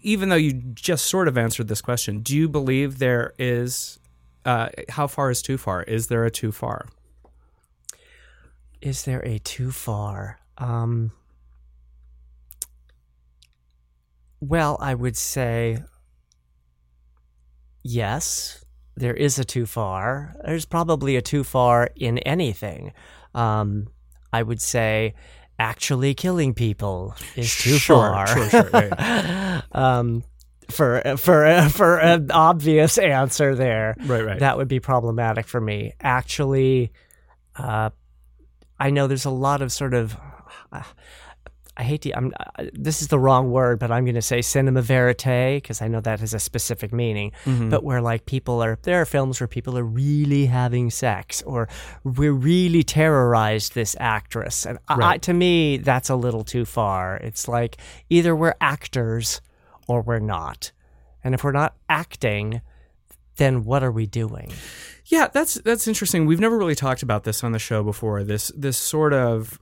[0.02, 3.98] even though you just sort of answered this question, do you believe there is
[4.44, 5.82] uh, how far is too far?
[5.82, 6.88] Is there a too far?
[8.80, 10.38] Is there a too far?
[10.56, 11.12] Um,
[14.40, 15.82] well, I would say
[17.82, 18.64] yes,
[18.98, 20.34] there is a too far.
[20.44, 22.92] There's probably a too far in anything.
[23.34, 23.88] Um,
[24.32, 25.14] I would say
[25.58, 28.26] actually killing people is too Sure, far.
[28.26, 30.22] sure, sure, yeah, um,
[30.70, 34.38] for for for an obvious answer there, Right, right.
[34.40, 35.92] that would be problematic for me.
[36.00, 36.92] Actually,
[37.56, 37.90] uh,
[38.78, 40.16] I know there's a lot of sort of.
[40.70, 40.82] Uh,
[41.78, 42.16] I hate to.
[42.16, 42.32] I'm.
[42.56, 45.86] Uh, this is the wrong word, but I'm going to say cinema verite because I
[45.86, 47.30] know that has a specific meaning.
[47.44, 47.70] Mm-hmm.
[47.70, 51.68] But where like people are, there are films where people are really having sex, or
[52.02, 57.16] we're really terrorized this actress, and I, I, to me, that's a little too far.
[57.18, 57.76] It's like
[58.10, 59.40] either we're actors
[59.86, 60.72] or we're not,
[61.22, 62.60] and if we're not acting,
[63.36, 64.52] then what are we doing?
[65.06, 66.26] Yeah, that's that's interesting.
[66.26, 68.24] We've never really talked about this on the show before.
[68.24, 69.58] This this sort of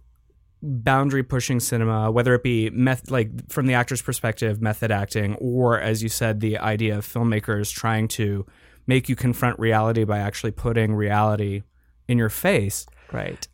[0.63, 5.81] boundary pushing cinema, whether it be meth- like from the actor's perspective, method acting, or
[5.81, 8.47] as you said, the idea of filmmakers trying to
[8.87, 11.63] make you confront reality by actually putting reality
[12.09, 12.87] in your face.
[13.13, 13.47] Right.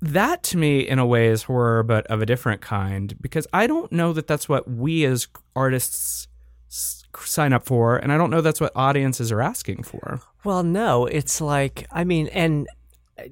[0.00, 3.66] That to me, in a way, is horror, but of a different kind, because I
[3.66, 6.28] don't know that that's what we as artists
[6.68, 10.20] sign up for, and I don't know that's what audiences are asking for.
[10.44, 12.68] Well, no, it's like I mean, and
[13.18, 13.24] uh,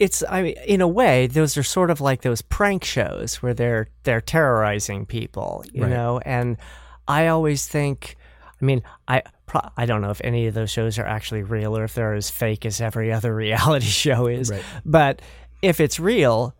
[0.00, 3.54] it's I mean, in a way, those are sort of like those prank shows where
[3.54, 5.90] they're they're terrorizing people, you Right.
[5.90, 6.18] know.
[6.24, 6.56] And
[7.06, 8.16] I always think,
[8.60, 9.22] I mean, I
[9.76, 12.30] I don't know if any of those shows are actually real or if they're as
[12.30, 14.64] fake as every other reality show is, Right.
[14.84, 15.22] but
[15.62, 16.56] if it's real.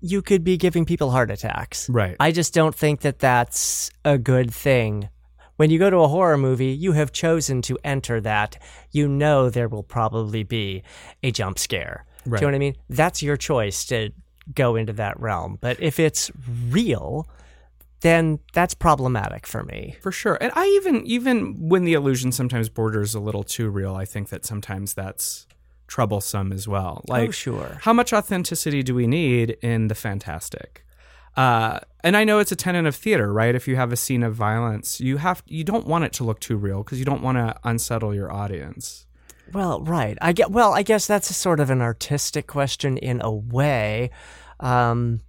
[0.00, 1.90] You could be giving people heart attacks.
[1.90, 2.16] Right.
[2.18, 5.10] I just don't think that that's a good thing.
[5.56, 8.56] When you go to a horror movie, you have chosen to enter that.
[8.92, 10.82] You know there will probably be
[11.22, 12.06] a jump scare.
[12.24, 12.76] Do you know what I mean?
[12.88, 14.10] That's your choice to
[14.54, 15.58] go into that realm.
[15.60, 16.30] But if it's
[16.68, 17.28] real,
[18.00, 19.96] then that's problematic for me.
[20.02, 20.36] For sure.
[20.40, 24.28] And I even even when the illusion sometimes borders a little too real, I think
[24.28, 25.46] that sometimes that's
[25.86, 27.02] troublesome as well.
[27.08, 27.78] Like oh, sure.
[27.82, 30.84] how much authenticity do we need in the fantastic?
[31.36, 33.54] Uh, and I know it's a tenet of theater, right?
[33.54, 36.40] If you have a scene of violence, you have you don't want it to look
[36.40, 39.06] too real because you don't want to unsettle your audience.
[39.52, 40.16] Well, right.
[40.20, 40.50] I get.
[40.50, 44.10] Well, I guess that's a sort of an artistic question in a way,
[44.60, 45.20] um,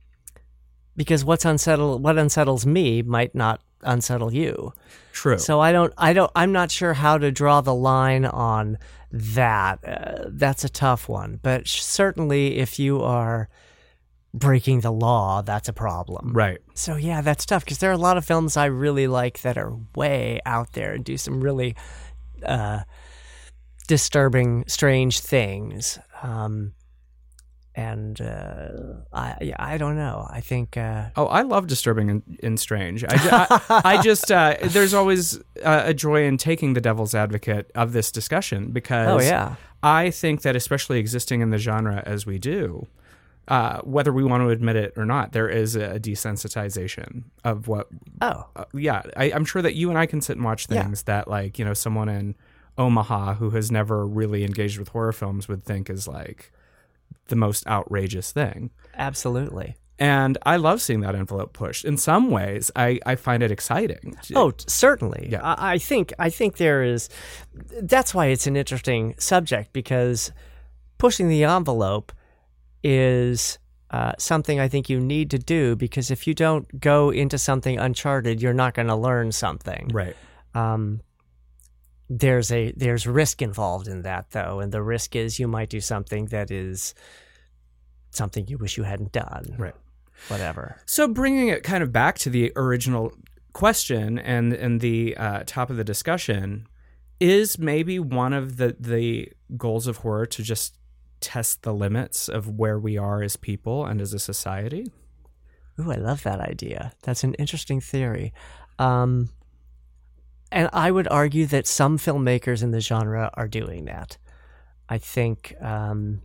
[0.95, 4.73] because what's unsettle what unsettles me might not unsettle you.
[5.13, 5.37] True.
[5.37, 8.77] So I don't, I don't, I'm not sure how to draw the line on
[9.11, 9.79] that.
[9.85, 11.39] Uh, that's a tough one.
[11.41, 13.47] But sh- certainly, if you are
[14.33, 16.33] breaking the law, that's a problem.
[16.33, 16.59] right.
[16.73, 19.57] So yeah, that's tough because there are a lot of films I really like that
[19.57, 21.75] are way out there and do some really
[22.43, 22.81] uh,
[23.85, 25.99] disturbing, strange things.
[26.23, 26.73] Um,
[27.77, 28.69] and uh,
[29.11, 30.25] I, yeah, I don't know.
[30.29, 30.77] I think.
[30.77, 33.03] Uh, Oh, I love disturbing and, and strange.
[33.03, 33.29] I, ju-
[33.69, 37.91] I, I just uh, there's always uh, a joy in taking the devil's advocate of
[37.91, 39.55] this discussion because oh yeah.
[39.83, 42.87] I think that especially existing in the genre as we do,
[43.49, 47.87] uh, whether we want to admit it or not, there is a desensitization of what.
[48.21, 48.45] Oh.
[48.55, 50.81] Uh, yeah, I, I'm sure that you and I can sit and watch Yeah.
[50.83, 52.35] things that like you know someone in
[52.77, 56.51] Omaha who has never really engaged with horror films would think is like
[57.27, 58.71] the most outrageous thing.
[58.95, 59.75] Absolutely.
[59.97, 61.85] And I love seeing that envelope pushed.
[61.85, 64.17] In some ways, I, I find it exciting.
[64.35, 65.29] Oh, certainly.
[65.31, 65.41] Yeah.
[65.41, 67.07] I, I think I think there is.
[67.81, 70.33] That's why it's an interesting subject because
[70.97, 72.11] pushing the envelope
[72.83, 73.57] is
[73.89, 77.79] uh, something I think you need to do because if you don't go into something
[77.79, 79.89] uncharted, you're not going to learn something.
[79.93, 80.15] right.
[80.53, 81.01] Um,
[82.09, 85.81] there's a there's risk involved in that though, and the risk is you might do
[85.81, 86.93] something that is
[88.11, 89.55] something you wish you hadn't done.
[89.57, 89.75] Right.
[90.27, 90.81] Whatever.
[90.85, 93.13] So bringing it kind of back to the original
[93.53, 96.67] question and and the uh, top of the discussion
[97.19, 100.77] is maybe one of the the goals of horror to just
[101.21, 104.91] test the limits of where we are as people and as a society.
[105.79, 106.93] Ooh, I love that idea.
[107.03, 108.33] That's an interesting theory.
[108.79, 109.29] Um,
[110.55, 114.17] and I would argue that some filmmakers in the genre are doing that.
[114.89, 116.21] I think, um,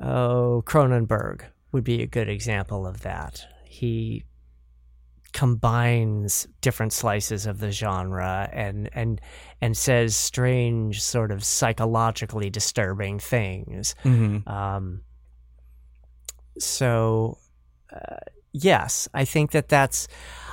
[0.00, 3.46] oh, Cronenberg would be a good example of that.
[3.64, 4.24] He
[5.32, 9.20] combines different slices of the genre and and
[9.60, 14.48] and says strange sort of psychologically disturbing things Mm-hmm.
[14.48, 15.02] um,
[16.58, 17.38] so,
[17.92, 18.16] uh,
[18.52, 20.08] yes, I think that that's.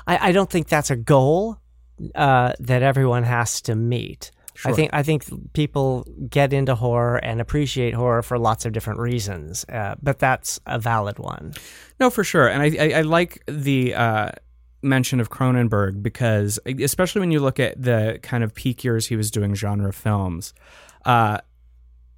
[0.06, 1.60] I, I don't think that's a goal
[2.16, 4.32] uh, that everyone has to meet.
[4.66, 9.00] I think I think people get into horror and appreciate horror for lots of different
[9.00, 11.54] reasons, uh, but that's a valid one.
[12.00, 13.94] No, for sure, and I I, I like the.
[13.94, 14.32] Uh,
[14.84, 19.16] mention of Cronenberg because, especially when you look at the kind of peak years he
[19.16, 20.54] was doing genre films,
[21.04, 21.40] uh,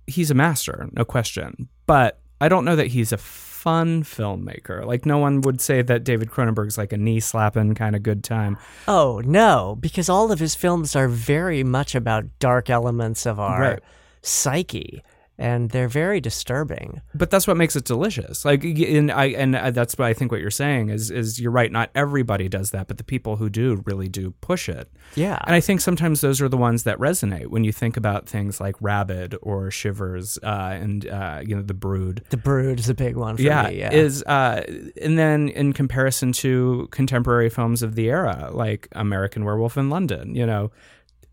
[0.08, 1.70] he's a master, no question.
[1.86, 3.18] But I don't know that he's a
[3.60, 4.86] fun filmmaker.
[4.86, 8.24] Like no one would say that David Cronenberg's like a knee slapping kind of good
[8.24, 8.58] time.
[8.88, 13.62] Oh no, because all of his films are very much about dark elements of our
[13.62, 13.80] right.
[14.22, 15.04] psyche
[15.40, 17.02] and they're very disturbing.
[17.16, 18.44] But that's what makes it delicious.
[18.44, 21.72] Like, and I and that's what I think what you're saying is is you're right.
[21.72, 24.92] Not everybody does that, but the people who do really do push it.
[25.16, 28.28] Yeah, and I think sometimes those are the ones that resonate when you think about
[28.28, 32.24] things like Rabid or Shivers uh, and uh, you know The Brood.
[32.30, 33.38] The Brood is a big one.
[33.40, 34.62] yeah, me, yeah, is uh,
[35.02, 40.36] and then in comparison to contemporary films of the era, like American Werewolf in London,
[40.36, 40.72] you know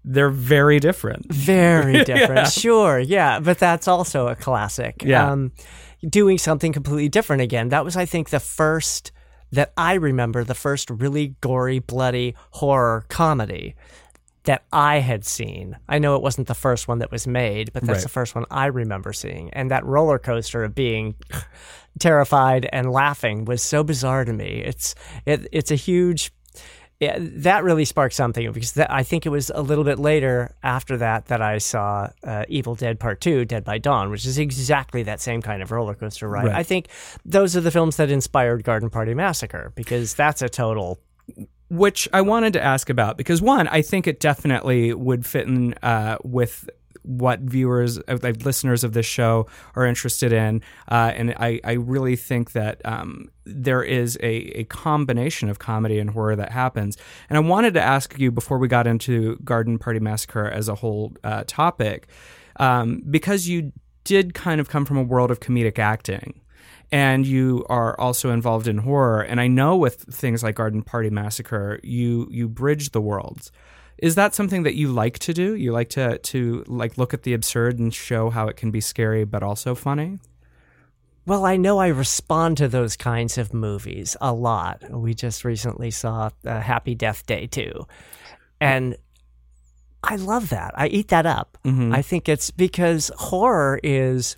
[0.07, 1.31] they're very different.
[1.33, 2.37] Very different.
[2.37, 2.45] yeah.
[2.45, 2.99] Sure.
[2.99, 3.41] Yeah.
[3.41, 5.03] But that's also a classic.
[5.05, 5.31] Yeah.
[5.31, 5.53] Um,
[6.09, 7.71] doing something completely different again.
[7.71, 9.13] That was, I think, the first
[9.53, 13.75] that I remember, the first really gory, bloody horror comedy
[14.45, 15.77] that I had seen.
[15.89, 18.03] I know it wasn't the first one that was made, but that's right.
[18.03, 19.51] the first one I remember seeing.
[19.53, 21.17] And that roller coaster of being
[21.99, 24.63] terrified and laughing was so bizarre to me.
[24.65, 26.33] It's it, it's a huge
[27.01, 30.55] yeah, that really sparked something because that, I think it was a little bit later
[30.63, 34.39] after that that I saw uh, Evil Dead Part Two, Dead by Dawn, which is
[34.39, 36.47] exactly that same kind of roller coaster ride.
[36.47, 36.57] Right.
[36.57, 36.89] I think
[37.25, 40.99] those are the films that inspired Garden Party Massacre because that's a total.
[41.69, 45.75] Which I wanted to ask about because one, I think it definitely would fit in
[45.83, 46.71] uh, with
[47.07, 50.63] what viewers, like listeners of this show, are interested in.
[50.91, 55.99] Uh, and I, I really think that um, there is a, a combination of comedy
[55.99, 56.97] and horror that happens.
[57.31, 60.75] And I wanted to ask you before we got into Garden Party Massacre as a
[60.75, 62.09] whole uh, topic,
[62.57, 63.73] um, because you
[64.05, 66.41] did kind of come from a world of comedic acting
[66.93, 71.11] and you are also involved in horror and i know with things like garden party
[71.11, 73.51] massacre you you bridge the worlds
[73.99, 75.55] is that something that you like to do?
[75.55, 78.81] You like to to like look at the absurd and show how it can be
[78.81, 80.19] scary but also funny?
[81.27, 84.89] Well, I know I respond to those kinds of movies a lot.
[84.91, 87.89] We just recently saw uh, Happy Death Day 2U.
[88.61, 88.97] And
[90.05, 90.73] I love that.
[90.77, 91.59] I eat that up.
[91.65, 91.93] Mm-hmm.
[91.93, 94.37] I think it's because horror is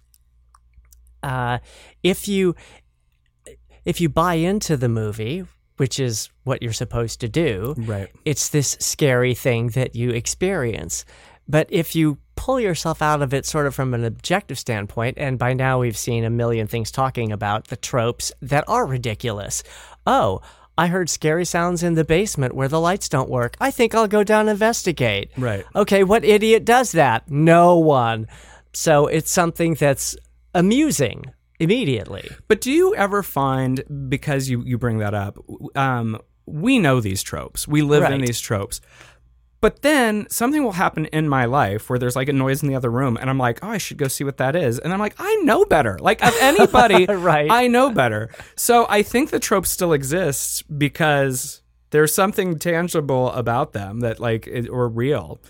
[1.23, 1.59] uh,
[2.03, 2.55] if you
[3.85, 5.45] if you buy into the movie,
[5.79, 7.75] which is what you're supposed to do.
[7.79, 8.09] Right.
[8.25, 11.05] It's this scary thing that you experience.
[11.49, 15.39] But if you pull yourself out of it sort of from an objective standpoint, and
[15.39, 19.63] by now we've seen a million things talking about the tropes that are ridiculous.
[20.07, 20.43] Oh,
[20.77, 23.57] I heard scary sounds in the basement where the lights don't work.
[23.61, 25.33] I think I'll go down and investigate.
[25.37, 25.65] Right.
[25.75, 27.29] Okay, what idiot does that?
[27.29, 28.29] No one.
[28.73, 30.17] So it's something that's
[30.55, 31.25] amusing
[31.61, 32.31] immediately.
[32.47, 35.39] But do you ever find because you you bring that up,
[35.75, 37.69] um, we know these tropes.
[37.69, 38.13] We live right.
[38.13, 38.81] in these tropes.
[39.61, 42.77] But then something will happen in my life where there's like a noise in the
[42.77, 44.79] other room, and I'm like, oh, I should go see what that is.
[44.79, 45.99] And I'm like, I know better.
[45.99, 47.51] Like, of anybody, right.
[47.51, 48.31] I know better.
[48.55, 54.47] So I think the trope still exists because there's something tangible about them that, like,
[54.47, 55.41] it, or real.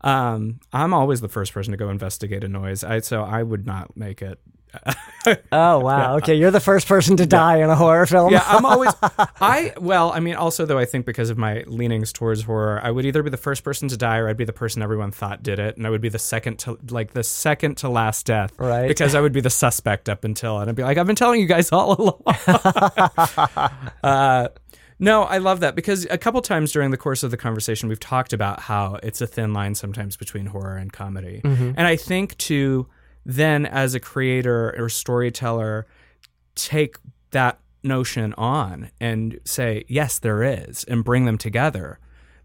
[0.00, 2.82] Um, I'm always the first person to go investigate a noise.
[2.84, 4.40] I, so I would not make it
[5.52, 6.16] oh wow!
[6.16, 7.64] Okay, you're the first person to die yeah.
[7.64, 8.32] in a horror film.
[8.32, 8.92] yeah, I'm always.
[9.02, 12.90] I well, I mean, also though, I think because of my leanings towards horror, I
[12.90, 15.42] would either be the first person to die, or I'd be the person everyone thought
[15.42, 18.58] did it, and I would be the second to like the second to last death,
[18.58, 18.88] right?
[18.88, 21.40] Because I would be the suspect up until, and I'd be like, I've been telling
[21.40, 22.22] you guys all along.
[24.02, 24.48] uh,
[24.98, 28.00] no, I love that because a couple times during the course of the conversation, we've
[28.00, 31.72] talked about how it's a thin line sometimes between horror and comedy, mm-hmm.
[31.76, 32.88] and I think to
[33.24, 35.86] then as a creator or storyteller
[36.54, 36.96] take
[37.30, 41.98] that notion on and say yes there is and bring them together.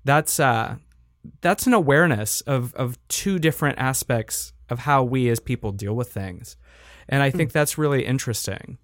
[0.03, 0.77] That's uh
[1.41, 6.11] that's an awareness of of two different aspects of how we as people deal with
[6.11, 6.57] things.
[7.09, 7.53] And i think mm.
[7.53, 8.77] that's really interesting.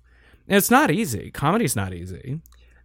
[0.47, 1.31] And it's not easy.
[1.31, 2.39] Comedy's not easy.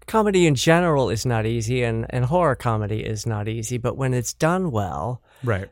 [0.06, 4.12] Comedy in general is not easy and and horror comedy is not easy but when
[4.12, 5.70] it's done well right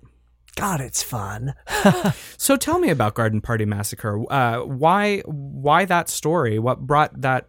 [0.57, 1.55] God, it's fun.
[2.37, 4.23] so tell me about Garden Party Massacre.
[4.31, 6.59] Uh, why why that story?
[6.59, 7.49] What brought that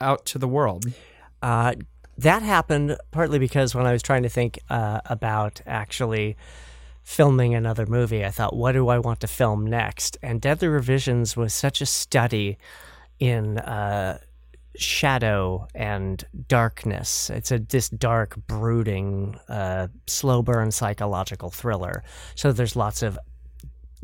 [0.00, 0.86] out to the world?
[1.40, 1.74] Uh,
[2.18, 6.36] that happened partly because when I was trying to think uh, about actually
[7.02, 10.16] filming another movie, I thought, what do I want to film next?
[10.22, 12.58] And Deadly Revisions was such a study
[13.20, 14.18] in uh,
[14.78, 17.30] shadow and darkness.
[17.30, 22.04] It's a this dark, brooding, uh, slow burn psychological thriller.
[22.34, 23.18] So there's lots of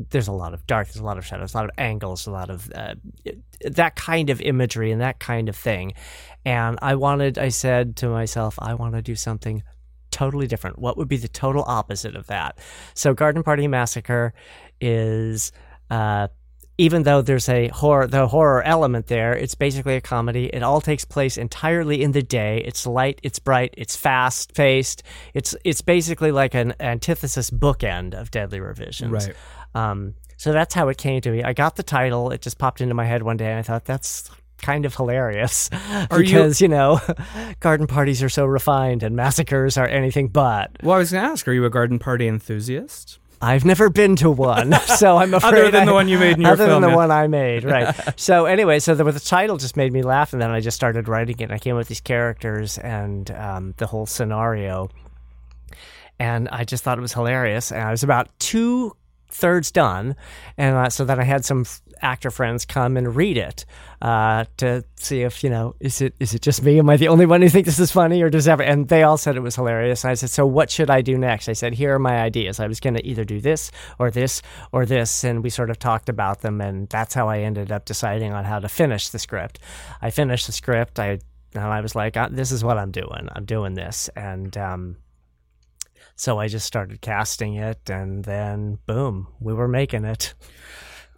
[0.09, 2.31] there's a lot of dark, there's a lot of shadows, a lot of angles, a
[2.31, 2.95] lot of uh,
[3.65, 5.93] that kind of imagery and that kind of thing.
[6.45, 9.63] And I wanted, I said to myself, I want to do something
[10.11, 10.79] totally different.
[10.79, 12.57] What would be the total opposite of that?
[12.93, 14.33] So, Garden Party Massacre
[14.81, 15.51] is.
[15.89, 16.27] Uh,
[16.77, 20.45] even though there's a horror the horror element there it's basically a comedy.
[20.47, 22.63] It all takes place entirely in the day.
[22.65, 25.03] It's light it's bright it's fast paced
[25.33, 29.11] it's it's basically like an antithesis bookend of deadly revisions.
[29.11, 29.35] Right.
[29.75, 32.31] um, so that's how it came to me i got the title.
[32.31, 34.29] It just popped into my head one day and i thought that's
[34.61, 35.69] kind of hilarious.
[36.09, 36.99] Are you- because you know
[37.59, 40.71] garden parties are so refined and massacres are anything but.
[40.81, 43.19] Well, I was going to ask, are you a garden party enthusiast?
[43.43, 45.53] I've never been to one, so I'm afraid.
[45.53, 46.95] Other than I- the one you made in your other film, than the yeah.
[46.95, 47.93] one I made, right?
[48.19, 51.09] so anyway, so the, the title just made me laugh, and then I just started
[51.09, 51.43] writing it.
[51.43, 54.89] And I came up with these characters and um, the whole scenario,
[56.19, 57.71] and I just thought it was hilarious.
[57.71, 58.95] And I was about two
[59.29, 60.15] thirds done,
[60.57, 63.65] and uh, so then I had some f- actor friends come and read it
[64.01, 66.77] uh, to see if you know is it is it just me?
[66.77, 68.61] Am I the only one who think this is funny, or does ever?
[68.61, 70.03] And they all said it was hilarious.
[70.03, 71.47] And I said, so what should I do next?
[71.47, 72.59] I said, here are my ideas.
[72.59, 74.41] I was going to either do this or this
[74.71, 77.85] or this, and we sort of talked about them, and that's how I ended up
[77.85, 79.59] deciding on how to finish the script.
[80.01, 80.99] I finished the script.
[80.99, 81.19] I
[81.55, 83.29] and I was like, uh, this is what I'm doing.
[83.31, 84.97] I'm doing this, and um,
[86.15, 90.33] so I just started casting it, and then boom, we were making it.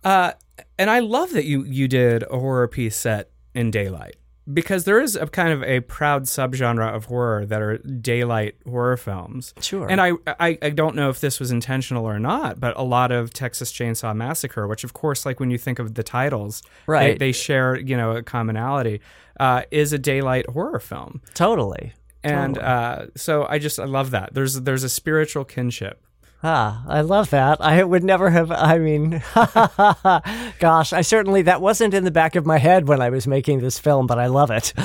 [0.03, 0.33] Uh,
[0.78, 4.15] and I love that you you did a horror piece set in daylight
[4.53, 8.95] because there is a kind of a proud subgenre of horror that are daylight horror
[8.97, 9.53] films.
[9.59, 9.89] Sure.
[9.89, 13.11] And I, I I don't know if this was intentional or not, but a lot
[13.11, 17.17] of Texas Chainsaw Massacre, which of course, like when you think of the titles, Right.
[17.17, 19.01] they, they share you know a commonality,
[19.39, 21.21] uh, is a daylight horror film.
[21.34, 21.93] Totally.
[22.23, 22.73] And Totally.
[22.73, 24.34] uh, so I just I love that.
[24.34, 26.05] There's there's a spiritual kinship.
[26.48, 27.60] Ah, I love that.
[27.60, 28.52] I would never have.
[28.52, 29.24] I mean,
[30.60, 33.62] gosh, I certainly that wasn't in the back of my head when I was making
[33.62, 34.72] this film, but I love it.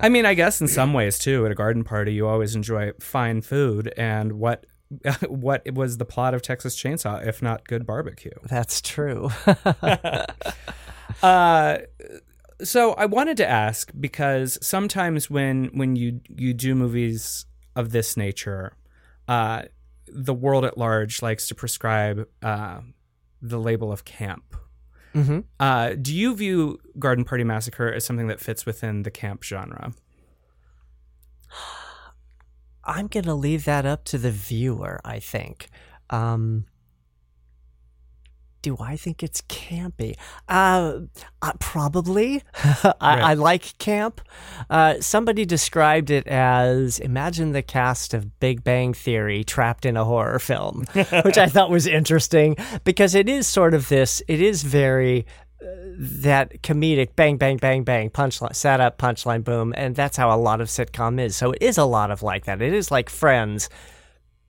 [0.00, 1.46] I mean, I guess in some ways too.
[1.46, 4.66] At a garden party, you always enjoy fine food, and what
[5.28, 8.34] what was the plot of Texas Chainsaw if not good barbecue?
[8.48, 9.30] That's true.
[11.22, 11.78] Uh,
[12.62, 17.46] so I wanted to ask because sometimes when when you you do movies
[17.76, 18.72] of this nature,
[19.28, 19.62] uh,
[20.14, 22.80] the world at large likes to prescribe uh,
[23.42, 24.56] the label of camp.
[25.12, 29.42] hmm Uh, do you view Garden Party Massacre as something that fits within the camp
[29.42, 29.92] genre?
[32.84, 35.00] I'm gonna leave that up to the viewer.
[35.04, 35.68] I think.
[36.10, 36.66] Um,
[38.64, 40.16] do I think it's campy?
[40.48, 41.00] Uh,
[41.42, 42.42] uh probably.
[42.98, 44.22] I, I like camp.
[44.70, 50.04] Uh, somebody described it as imagine the cast of Big Bang Theory trapped in a
[50.04, 50.86] horror film,
[51.24, 54.22] which I thought was interesting because it is sort of this.
[54.28, 55.26] It is very
[55.62, 55.66] uh,
[55.98, 60.60] that comedic bang bang bang bang punchline setup punchline boom and that's how a lot
[60.60, 63.70] of sitcom is so it is a lot of like that it is like friends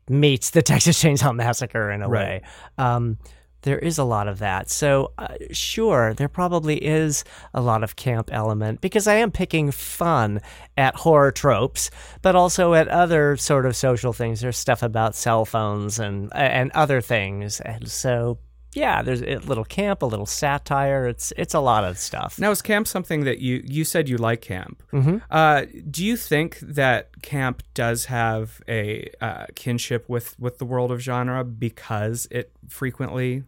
[0.09, 2.26] meets the texas chainsaw massacre in a Right.
[2.26, 2.41] way
[2.80, 3.18] um,
[3.66, 7.95] there is a lot of that so uh, sure there probably is a lot of
[7.95, 10.39] camp element because i am picking fun
[10.78, 11.91] at horror tropes
[12.22, 16.72] but also at other sort of social things there's stuff about cell phones and and
[16.72, 18.38] other things and so
[18.76, 21.07] yeah, there's a little camp, a little satire.
[21.07, 22.38] It's it's a lot of stuff.
[22.38, 24.84] Now, is camp something that you you said you like camp?
[24.91, 25.22] Mhm.
[25.32, 30.91] Uh, do you think that camp does have a uh, kinship with with the world
[30.91, 33.43] of genre because it frequently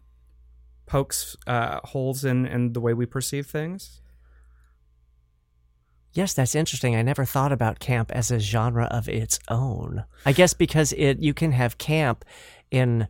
[0.87, 4.01] pokes uh, holes in in the way we perceive things?
[6.13, 6.95] Yes, that's interesting.
[6.95, 10.03] I never thought about camp as a genre of its own.
[10.25, 12.25] I guess because it you can have camp
[12.71, 13.07] in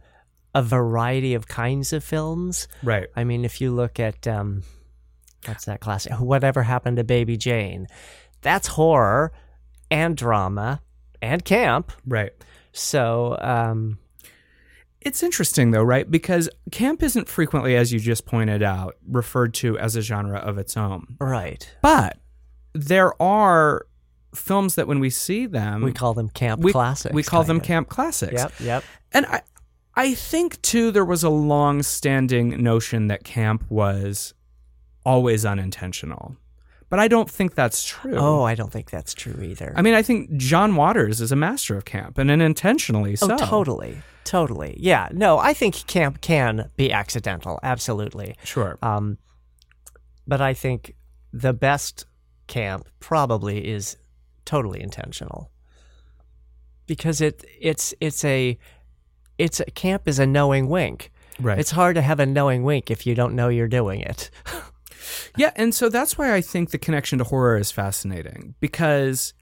[0.54, 2.68] a variety of kinds of films.
[2.84, 3.08] Right.
[3.16, 4.64] I mean, if you look at um,
[5.46, 6.14] what's that classic?
[6.20, 7.88] Whatever happened to Baby Jane?
[8.42, 9.32] That's horror
[9.90, 10.82] and drama
[11.22, 11.92] and camp.
[12.06, 12.32] Right.
[12.72, 14.00] So um,
[15.08, 16.10] It's interesting though, right?
[16.12, 20.58] Because camp isn't frequently, as you just pointed out, referred to as a genre of
[20.58, 21.16] its own.
[21.22, 22.18] right, But
[22.74, 23.86] there are
[24.36, 27.16] films that when we see them, we call them camp we, classics.
[27.16, 27.68] we call them kinda.
[27.68, 28.34] camp classics.
[28.34, 28.84] Yep, yep.
[29.14, 29.42] And I,
[29.96, 34.34] I think too, there was a long-standing notion that camp was
[35.06, 36.36] always unintentional,
[36.90, 38.16] but I don't think that's true.
[38.16, 39.74] Oh, I don't think that's true either.
[39.76, 43.34] I mean, I think John Waters is a master of camp, and unintentionally so.
[43.34, 44.02] Oh, totally.
[44.24, 44.76] Totally.
[44.80, 45.08] Yeah.
[45.14, 47.60] No, I think camp can be accidental.
[47.64, 48.36] Absolutely.
[48.44, 48.78] Sure.
[48.82, 49.18] Um,
[50.28, 50.96] but I think
[51.32, 52.06] the best
[52.48, 53.98] camp probably is
[54.46, 55.52] totally intentional
[56.88, 58.58] because it it's it's a
[59.38, 61.12] it's a camp is a knowing wink.
[61.40, 61.60] Right.
[61.60, 64.32] It's hard to have a knowing wink if you don't know you're doing it.
[65.38, 69.34] Yeah, and so that's why I think the connection to horror is fascinating because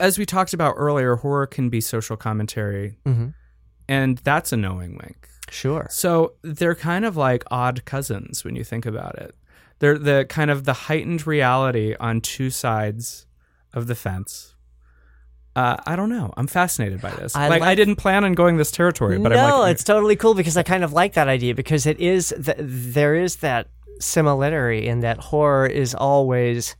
[0.00, 3.28] as we talked about earlier, horror can be social commentary mm-hmm.
[3.88, 5.28] and that's a knowing wink.
[5.50, 5.86] Sure.
[5.90, 9.34] So they're kind of like odd cousins when you think about it.
[9.78, 13.26] They're the kind of the heightened reality on two sides
[13.72, 14.54] of the fence.
[15.56, 16.32] Uh, I don't know.
[16.36, 17.36] I'm fascinated by this.
[17.36, 20.34] I like, I didn't plan on going this territory, but no, like, it's totally cool
[20.34, 23.68] because I kind of like that idea because it is th- there is that
[24.00, 26.76] similarity in that horror is always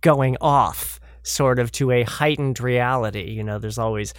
[0.00, 3.30] going off sort of to a heightened reality.
[3.30, 4.14] You know, there's always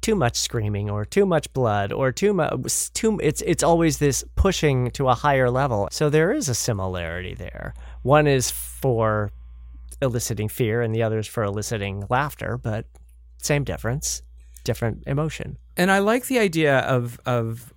[0.00, 4.22] too much screaming or too much blood or too much too it's it's always this
[4.36, 5.88] pushing to a higher level.
[5.90, 7.72] So there is a similarity there.
[8.02, 9.30] One is for
[10.02, 12.84] eliciting fear and the other is for eliciting laughter, but
[13.38, 14.22] same difference,
[14.62, 15.56] different emotion.
[15.76, 17.72] and I like the idea of of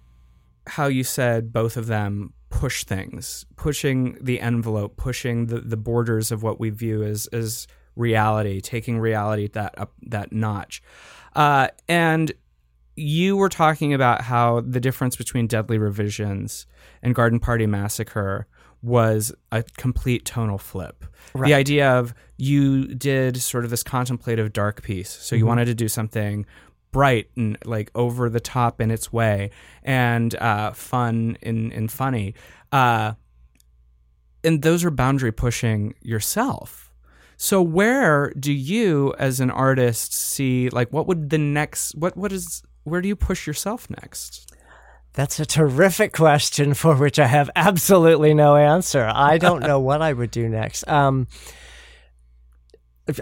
[0.67, 6.32] how you said both of them push things, pushing the envelope, pushing the, the borders
[6.32, 10.82] of what we view as as reality, taking reality that up that notch.
[11.36, 12.32] Uh, and
[12.95, 16.66] you were talking about how the difference between Deadly Revisions
[17.03, 18.47] and Garden Party Massacre
[18.82, 21.05] was a complete tonal flip.
[21.36, 21.49] Right.
[21.49, 25.10] The idea of you did sort of this contemplative dark piece.
[25.10, 26.47] So you wanted to do something
[26.97, 29.51] bright and like over the top in its way
[29.83, 32.33] and uh, fun and, and funny.
[32.71, 33.13] Uh,
[34.43, 36.91] and those are boundary pushing yourself.
[37.35, 42.31] So where do you as an artist see like what would the next what what
[42.31, 44.51] is where do you push yourself next?
[45.13, 49.07] That's a terrific question for which I have absolutely no answer.
[49.13, 50.87] I don't know what I would do next.
[50.87, 51.27] Um,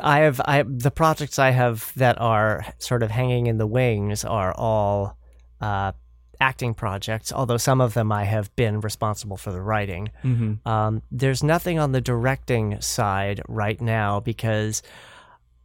[0.01, 4.25] I have I the projects I have that are sort of hanging in the wings
[4.25, 5.17] are all
[5.61, 5.91] uh,
[6.39, 7.31] acting projects.
[7.31, 10.09] Although some of them I have been responsible for the writing.
[10.23, 10.67] Mm-hmm.
[10.67, 14.81] Um, there's nothing on the directing side right now because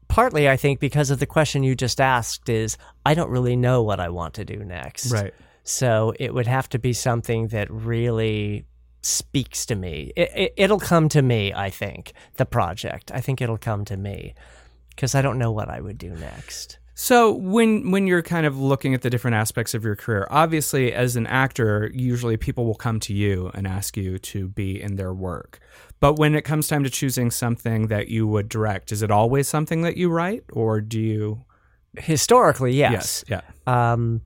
[0.09, 3.83] partly I think because of the question you just asked is I don't really know
[3.83, 5.13] what I want to do next.
[5.13, 5.35] Right.
[5.63, 8.65] So it would have to be something that really
[9.03, 10.13] speaks to me.
[10.17, 13.11] It, it, it'll come to me, I think, the project.
[13.15, 14.35] I think it'll come to me
[14.91, 16.79] because I don't know what I would do next.
[16.95, 20.93] So when when you're kind of looking at the different aspects of your career, obviously
[20.93, 24.97] as an actor, usually people will come to you and ask you to be in
[24.97, 25.61] their work.
[25.99, 29.49] But when it comes time to choosing something that you would direct, is it always
[29.49, 31.45] something that you write or do you
[31.99, 33.25] Historically, yes.
[33.29, 33.41] Yeah.
[33.67, 34.23] Um,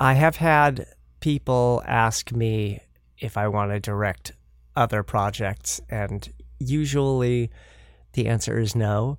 [0.00, 0.86] I have had
[1.20, 2.80] people ask me
[3.24, 4.32] if I want to direct
[4.76, 7.50] other projects, and usually
[8.12, 9.18] the answer is no,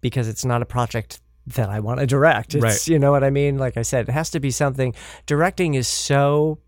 [0.00, 2.54] because it's not a project that I want to direct.
[2.54, 2.86] It's, Right.
[2.88, 3.58] You know what I mean?
[3.58, 4.94] Like I said, it has to be something.
[5.26, 6.58] Directing is so.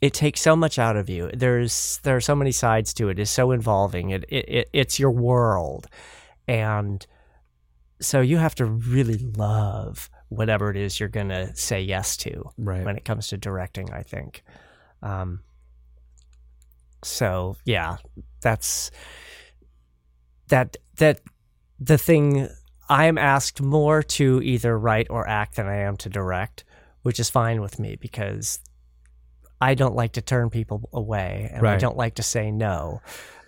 [0.00, 1.28] It takes so much out of you.
[1.34, 3.18] There's there are so many sides to it.
[3.18, 4.10] It's so involving.
[4.10, 5.88] It, it, it it's your world,
[6.46, 7.04] and
[8.00, 12.50] so you have to really love whatever it is you're going to say yes to
[12.58, 12.84] Right.
[12.84, 14.42] when it comes to directing i think
[15.02, 15.40] um,
[17.02, 17.96] so yeah
[18.40, 18.90] that's
[20.48, 21.20] that that
[21.78, 22.48] the thing
[22.88, 26.64] i'm asked more to either write or act than i am to direct
[27.02, 28.58] which is fine with me because
[29.60, 33.00] i don't like to turn people away and i don't like to say no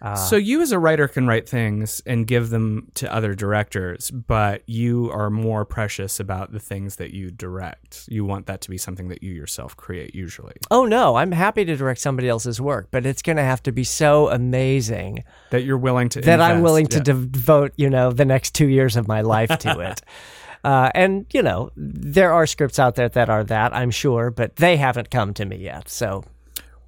[0.03, 4.11] uh, So you as a writer can write things and give them to other directors,
[4.11, 8.05] but you are more precious about the things that you direct.
[8.09, 10.55] You want that to be something that you yourself create usually.
[10.71, 13.73] oh no i'm happy to direct somebody else's work but it's going to have to
[13.73, 16.63] be so amazing That you're willing to that I'm invest.
[16.65, 20.03] willing to devote, you know, the next two years of my life to it.
[20.63, 24.57] Uh, and you know, there are scripts out there that are that I'm sure, but
[24.57, 25.89] they haven't come to me yet.
[25.89, 26.23] So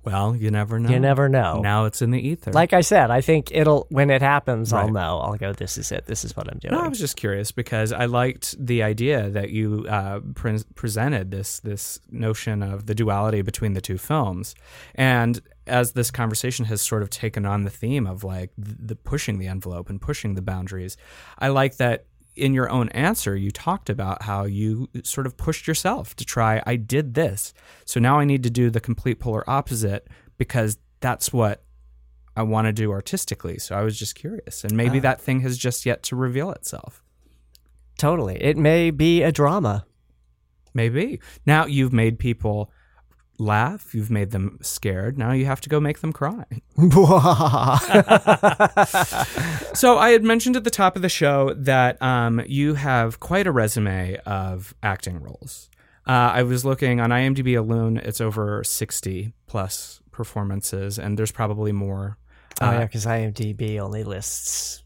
[0.05, 0.91] Well, you never know.
[0.91, 1.61] you never know.
[1.61, 2.51] Now it's in the ether.
[2.53, 5.19] Like I said, I think it'll when it happens, I'll know.
[5.21, 5.53] I'll go.
[5.53, 6.07] This is it.
[6.07, 6.75] This is what I'm doing.
[6.75, 11.31] No, I was just curious because I liked the idea that you uh, pre- presented
[11.31, 14.55] this this notion of the duality between the two films,
[14.97, 19.39] and as this conversation has sort of taken on the theme of like the pushing
[19.39, 20.97] the envelope and pushing the boundaries,
[21.39, 25.67] I like that in your own answer you talked about how you sort of pushed
[25.67, 26.63] yourself to try.
[26.67, 27.53] I did this,
[27.85, 30.09] so now I need to do the complete polar opposite
[30.39, 31.63] because that's what
[32.37, 33.59] I want to do artistically.
[33.59, 34.65] So I was just curious.
[34.65, 35.03] And maybe Ah.
[35.03, 37.03] that thing has just yet to reveal itself.
[37.99, 38.43] totally.
[38.43, 39.85] It may be a drama.
[40.75, 41.21] Maybe.
[41.47, 42.71] Now you've made people
[43.43, 45.19] laugh, you've made them scared.
[45.19, 46.45] Now you have to go make them cry.
[49.75, 53.47] so I had mentioned at the top of the show that um, you have quite
[53.47, 55.69] a resume of acting roles.
[56.07, 61.71] Uh, I was looking on IMDb alone; it's over sixty plus performances, and there's probably
[61.71, 62.19] more.
[62.61, 64.82] Oh yeah, because IMDb only lists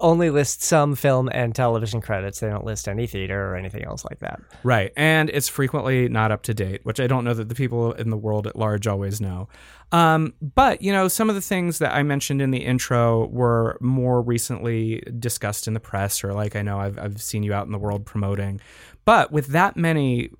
[0.00, 2.40] only list some film and television credits.
[2.40, 4.40] They don't list any theater or anything else like that.
[4.62, 4.92] Right.
[4.96, 8.10] And it's frequently not up to date, which I don't know that the people in
[8.10, 9.48] the world at large always know.
[9.90, 13.76] Um, but, you know, some of the things that I mentioned in the intro were
[13.80, 17.66] more recently discussed in the press, or like I know I've, I've seen you out
[17.66, 18.60] in the world promoting.
[19.04, 20.30] But with that many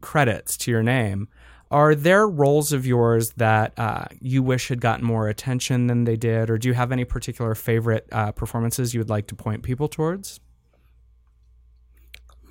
[0.00, 1.28] credits to your name,
[1.74, 6.14] are there roles of yours that uh, you wish had gotten more attention than they
[6.16, 9.64] did, or do you have any particular favorite uh, performances you would like to point
[9.64, 10.38] people towards?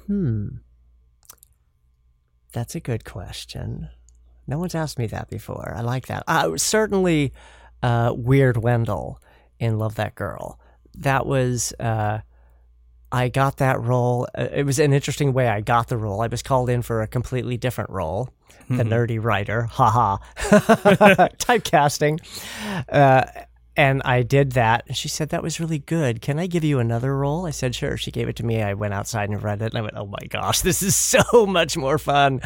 [0.07, 0.47] Hmm.
[2.51, 3.87] That's a good question.
[4.45, 5.73] No one's asked me that before.
[5.73, 6.23] I like that.
[6.27, 7.31] Uh, certainly,
[7.81, 9.21] uh, Weird Wendell
[9.57, 10.59] in Love That Girl.
[10.95, 11.73] That was.
[11.79, 12.19] Uh,
[13.09, 14.27] I got that role.
[14.37, 16.19] Uh, It was an interesting way I got the role.
[16.21, 18.29] I was called in for a completely different role,
[18.69, 19.63] the nerdy writer.
[19.63, 20.17] Haha.
[20.37, 22.19] Typecasting.
[22.89, 23.23] Uh,
[23.75, 24.83] and I did that.
[24.87, 26.21] And she said, That was really good.
[26.21, 27.47] Can I give you another role?
[27.47, 27.97] I said, Sure.
[27.97, 28.61] She gave it to me.
[28.61, 29.73] I went outside and read it.
[29.73, 32.41] And I went, Oh my gosh, this is so much more fun.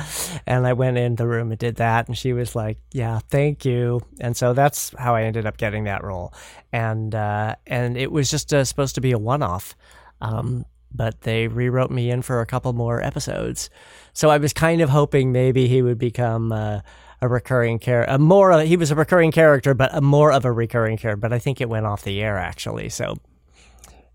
[0.45, 2.07] And I went in the room and did that.
[2.07, 4.01] And she was like, Yeah, thank you.
[4.21, 6.33] And so that's how I ended up getting that role.
[6.71, 9.75] And, uh, and it was just uh, supposed to be a one off.
[10.21, 13.69] Um, but they rewrote me in for a couple more episodes.
[14.13, 16.81] So I was kind of hoping maybe he would become uh,
[17.21, 18.13] a recurring character.
[18.13, 21.17] A more he was a recurring character, but a more of a recurring character.
[21.19, 23.15] But I think it went off the air actually, so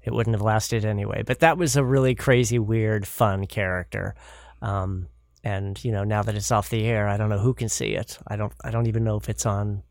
[0.02, 1.22] it wouldn't have lasted anyway.
[1.22, 4.14] But that was a really crazy, weird, fun character.
[4.60, 5.08] Um,
[5.44, 7.94] and you know, now that it's off the air, I don't know who can see
[7.94, 8.18] it.
[8.26, 8.52] I don't.
[8.64, 9.82] I don't even know if it's on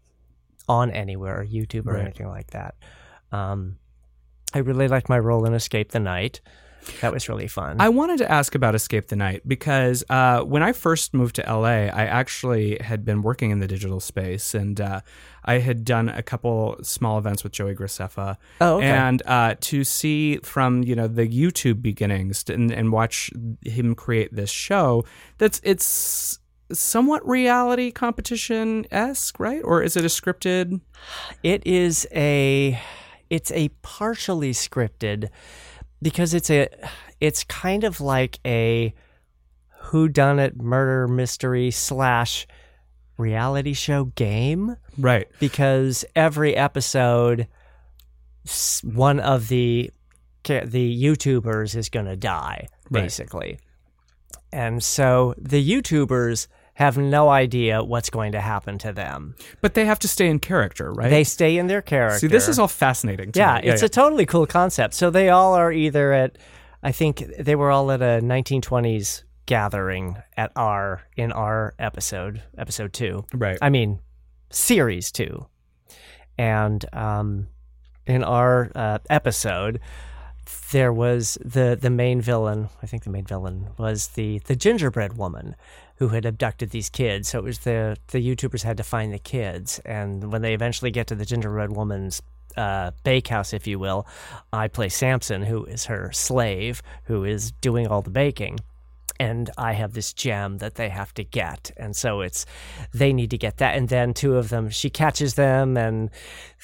[0.70, 2.04] on anywhere, YouTube or Right.
[2.04, 2.76] anything like that.
[3.32, 3.78] Um,
[4.54, 6.40] I really liked my role in Escape the Night.
[7.02, 7.78] That was really fun.
[7.80, 11.44] I wanted to ask about Escape the Night because uh, when I first moved to
[11.44, 15.02] LA, I actually had been working in the digital space and uh,
[15.46, 18.38] I had done a couple small events with Joey Graceffa.
[18.60, 18.88] Oh, okay.
[18.88, 23.32] And uh, to see from you know the YouTube beginnings and, and watch
[23.64, 25.06] him create this show,
[25.38, 26.40] that's it's
[26.72, 29.62] somewhat reality competition esque, right?
[29.64, 30.82] Or is it a scripted?
[31.44, 32.80] It is a
[33.30, 35.30] it's a partially scripted
[36.02, 36.68] because it's a
[37.20, 38.93] it's kind of like a
[39.86, 42.47] who done it murder mystery slash
[43.18, 45.28] reality show game Right.
[45.39, 47.47] because every episode
[48.84, 49.91] one of the
[50.45, 53.04] the YouTubers is going to die Right.
[53.04, 53.60] basically.
[54.52, 59.36] And so the YouTubers have no idea what's going to happen to them.
[59.60, 61.10] But they have to stay in character, right?
[61.10, 62.20] They stay in their character.
[62.20, 63.32] See, this is all fascinating.
[63.34, 63.70] To yeah, me.
[63.70, 64.94] it's a totally cool concept.
[64.94, 66.38] So they all are either at,
[66.82, 72.94] I think they were all at a 1920s gathering at our in our episode, episode
[72.94, 73.26] two.
[73.34, 73.58] right.
[73.62, 74.00] I mean,
[74.50, 75.48] series two,
[76.38, 77.48] and um,
[78.06, 79.80] in our uh, episode,
[80.72, 82.70] there was the the main villain.
[82.82, 85.56] I think the main villain was the the gingerbread woman
[86.02, 87.30] who had abducted these kids.
[87.30, 90.89] So it was the the YouTubers had to find the kids, and when they eventually
[90.89, 92.24] get to the gingerbread woman's
[92.58, 94.08] uh, bakehouse, if you will,
[94.52, 98.58] I play Samson, who is her slave, who is doing all the baking
[99.22, 101.70] and I have this gem that they have to get.
[101.78, 102.48] And so it's
[102.92, 103.76] they need to get that.
[103.78, 106.10] And then two of them, she catches them, and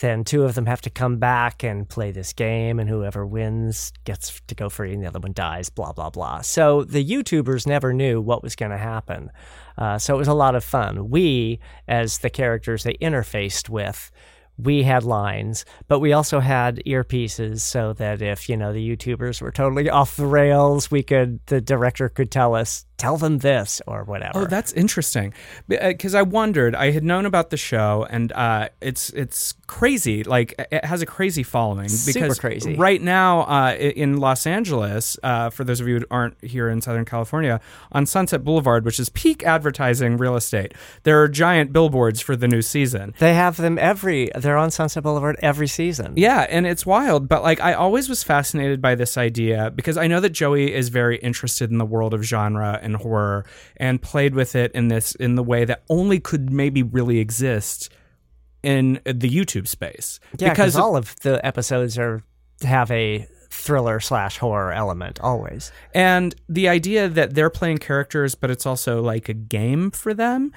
[0.02, 3.94] then two of them have to come back and play this game, and whoever wins
[4.06, 6.42] gets to go free, and the other one dies, blah, blah, blah.
[6.42, 9.30] So the YouTubers never knew what was going to happen.
[9.78, 11.12] Uh, so it was a lot of fun.
[11.12, 14.10] We, as the characters they interfaced with,
[14.58, 19.42] we had lines, but we also had earpieces so that if, you know, the YouTubers
[19.42, 23.82] were totally off the rails, we could, the director could tell us, tell them this
[23.88, 24.42] or whatever.
[24.42, 25.34] Oh, that's interesting.
[25.68, 30.24] Because I wondered, I had known about the show, and uh, it's it's crazy.
[30.24, 31.90] Like it has a crazy following.
[31.90, 32.76] Super Because crazy.
[32.76, 36.82] Right now, uh, in Los Angeles, uh, for those of you who aren't here in
[36.82, 37.60] Southern California,
[37.92, 40.74] on Sunset Boulevard, which is peak advertising real estate,
[41.04, 43.14] there are giant billboards for the new season.
[43.20, 46.14] they have them every, they're on Sunset Boulevard every season.
[46.16, 50.08] Yeah, and it's wild, but like I always was fascinated by this idea because I
[50.08, 53.46] know that Joey is very interested in the world of genre and horror
[53.78, 57.90] and played with it in this in the way that only could maybe really exist
[58.64, 60.20] in the YouTube space.
[60.38, 62.24] Yeah, because all of the episodes are
[62.64, 65.72] have a thriller slash horror element always.
[65.94, 70.52] and the idea that they're playing characters but it's also like a game for them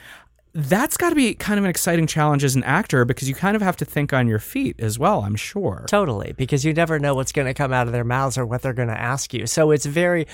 [0.53, 3.55] that's got to be kind of an exciting challenge as an actor because you kind
[3.55, 5.85] of have to think on your feet as well, I'm sure.
[5.89, 8.63] Totally, because you never know what's going to come out of their mouths or what
[8.63, 9.47] they're going to ask you.
[9.47, 10.27] So it's very,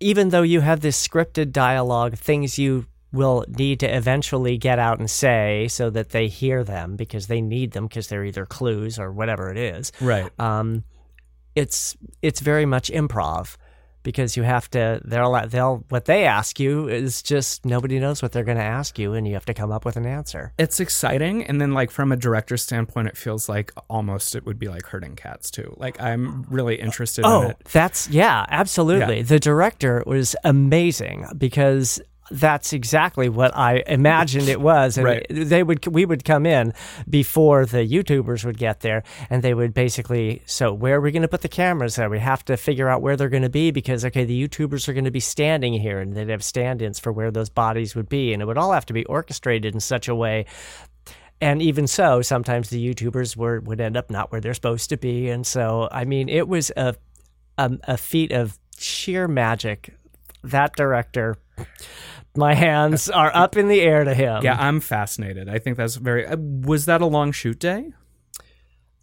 [0.00, 4.98] even though you have this scripted dialogue, things you will need to eventually get out
[4.98, 8.98] and say so that they hear them because they need them because they're either clues
[8.98, 9.92] or whatever it is.
[10.00, 10.30] Right.
[10.38, 10.84] Um,
[11.54, 13.56] it's it's very much improv
[14.08, 18.32] because you have to they'll they'll what they ask you is just nobody knows what
[18.32, 20.80] they're going to ask you and you have to come up with an answer It's
[20.80, 21.44] exciting.
[21.44, 24.86] And then, like, from a director's standpoint, it feels like almost it would be like
[24.86, 25.74] hurting cats, too.
[25.76, 27.56] Like, I'm really interested in oh it.
[27.72, 29.22] that's yeah absolutely Yeah.
[29.24, 32.00] the director was amazing because
[32.30, 35.26] that's exactly what I imagined it was, and Right.
[35.30, 36.72] they would we would come in
[37.08, 41.22] before the YouTubers would get there, and they would basically so where are we going
[41.22, 41.96] to put the cameras?
[41.96, 44.88] There we have to figure out where they're going to be because okay, the YouTubers
[44.88, 48.08] are going to be standing here, and they'd have stand-ins for where those bodies would
[48.08, 50.44] be, and it would all have to be orchestrated in such a way
[51.40, 54.96] and even so, sometimes the YouTubers were would end up not where they're supposed to
[54.96, 56.96] be, and so I mean, it was a
[57.56, 59.94] a, a feat of sheer magic.
[60.42, 61.36] That director,
[62.36, 64.42] my hands are up in the air to him.
[64.42, 65.48] Yeah, I'm fascinated.
[65.48, 66.26] I think that's very.
[66.26, 67.92] Uh, was that a long shoot day?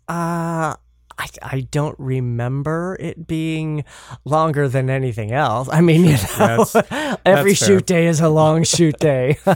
[0.07, 0.75] Uh
[1.17, 3.85] I, I don't remember it being
[4.25, 5.69] longer than anything else.
[5.71, 9.37] I mean, you know, That's- every that's shoot day is a long shoot day.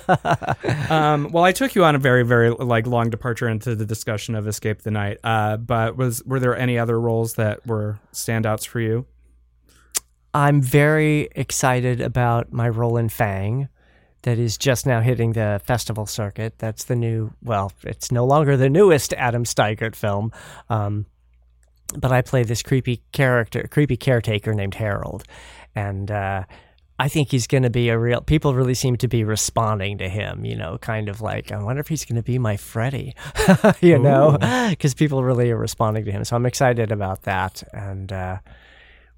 [0.90, 4.34] Um, well, I took you on a very, very like long departure into the discussion
[4.36, 5.20] of Escape the Night.
[5.24, 9.06] Uh, but was were there any other roles that were standouts for you?
[10.34, 13.70] I'm very excited about my role in Fang
[14.24, 16.56] that is just now hitting the festival circuit.
[16.58, 20.32] That's the new, well, it's no longer the newest Adam Steigert film.
[20.70, 21.06] Um,
[21.98, 25.24] but I play this creepy character, creepy caretaker named Harold.
[25.74, 26.44] And, uh,
[27.02, 28.20] I think he's going to be a real.
[28.20, 31.80] People really seem to be responding to him, you know, kind of like, I wonder
[31.80, 33.16] if he's going to be my Freddy,
[33.80, 34.38] you know,
[34.70, 36.26] because people really are responding to him.
[36.26, 37.64] So I'm excited about that.
[37.72, 38.40] And, uh,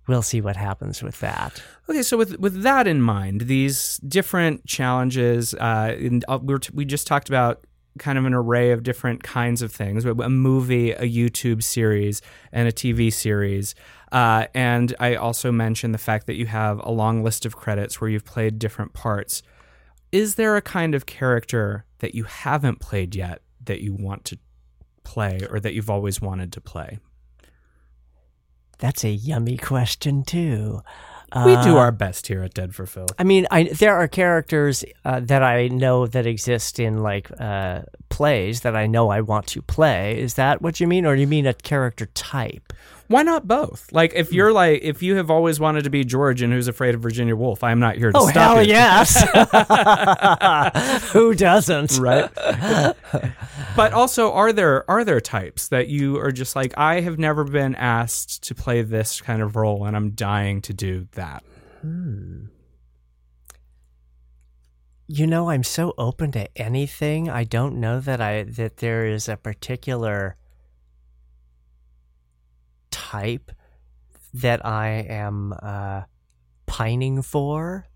[0.08, 1.62] we'll see what happens with that.
[1.90, 5.96] Okay, so with with that in mind, these different challenges, uh,
[6.28, 7.66] uh, we, t- we just talked about
[7.98, 12.22] kind of an array of different kinds of things: a movie, a YouTube series,
[12.52, 13.76] and a TV series.
[14.12, 18.02] Uh, and I also mentioned the fact that you have a long list of credits
[18.02, 19.42] where you've played different parts.
[20.12, 24.38] Is there a kind of character that you haven't played yet that you want to
[25.04, 27.00] play, or that you've always wanted to play?
[28.82, 30.82] That's a yummy question too.
[31.34, 33.08] We do Uh, our best here at Dead for Phil.
[33.18, 37.84] I mean, I there are characters uh, that I know that exist in like uh,
[38.10, 40.20] plays that I know I want to play.
[40.20, 42.74] Is that what you mean, or do you mean a character type?
[43.12, 43.92] Why not both?
[43.92, 44.20] Like, Hmm.
[44.20, 47.02] if you're like, if you have always wanted to be George and who's afraid of
[47.02, 48.70] Virginia Woolf, I'm not here to Oh stop hell you.
[48.70, 49.22] yes!
[51.12, 51.98] Who doesn't?
[52.00, 52.30] Right.
[53.76, 57.44] but also, are there are there types that you are just like, I have never
[57.44, 61.44] been asked to play this kind of role, and I'm dying to do that.
[65.08, 67.30] You know, I'm so open to anything.
[67.30, 70.38] I don't know that I that there is a particular
[73.12, 73.52] type
[74.34, 76.04] that I am uh,
[76.66, 77.88] pining for.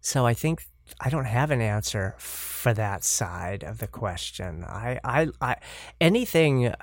[0.00, 0.64] So I think
[1.00, 4.64] I don't have an answer for that side of the question.
[4.64, 5.56] I, I, I
[6.00, 6.74] anything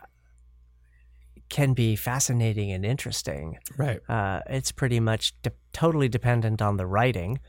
[1.49, 3.99] can be fascinating and interesting Right.
[4.07, 7.39] uh, it's pretty much de- totally dependent on the writing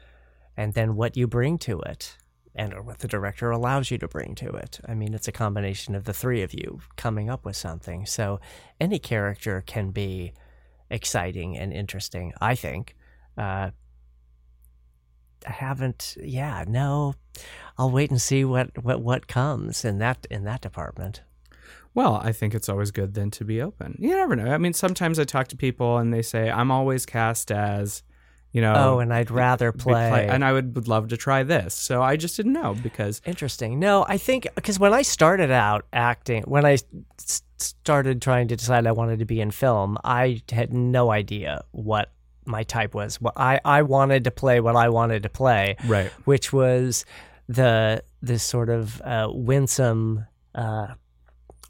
[0.56, 2.16] and then what you bring to it
[2.54, 4.80] and or what the director allows you to bring to it.
[4.86, 8.06] I mean it's a combination of the three of you coming up with something.
[8.06, 8.40] So
[8.80, 10.32] any character can be
[10.90, 12.96] exciting and interesting i think.
[13.38, 13.70] Uh,
[15.46, 17.14] i haven't yeah no.
[17.78, 21.22] I'll wait and see what what what comes in that in that department.
[21.94, 23.96] Well, I think it's always good then to be open.
[23.98, 24.52] You never know.
[24.52, 28.04] I mean, sometimes I talk to people and they say, I'm always cast as,
[28.52, 28.74] you know.
[28.76, 31.74] oh and i'd rather be play and I would, would love to try this.
[31.74, 33.78] So I just didn't know because Interesting.
[33.78, 36.78] No, I think because when I started out acting, when i
[37.58, 42.12] started trying to decide I wanted to be in film, I had no idea what
[42.46, 43.20] my type was.
[43.20, 46.10] What I I wanted to play what I wanted to play, right.
[46.24, 47.04] which was
[47.48, 50.26] the this sort of uh, winsome.
[50.54, 50.88] Uh,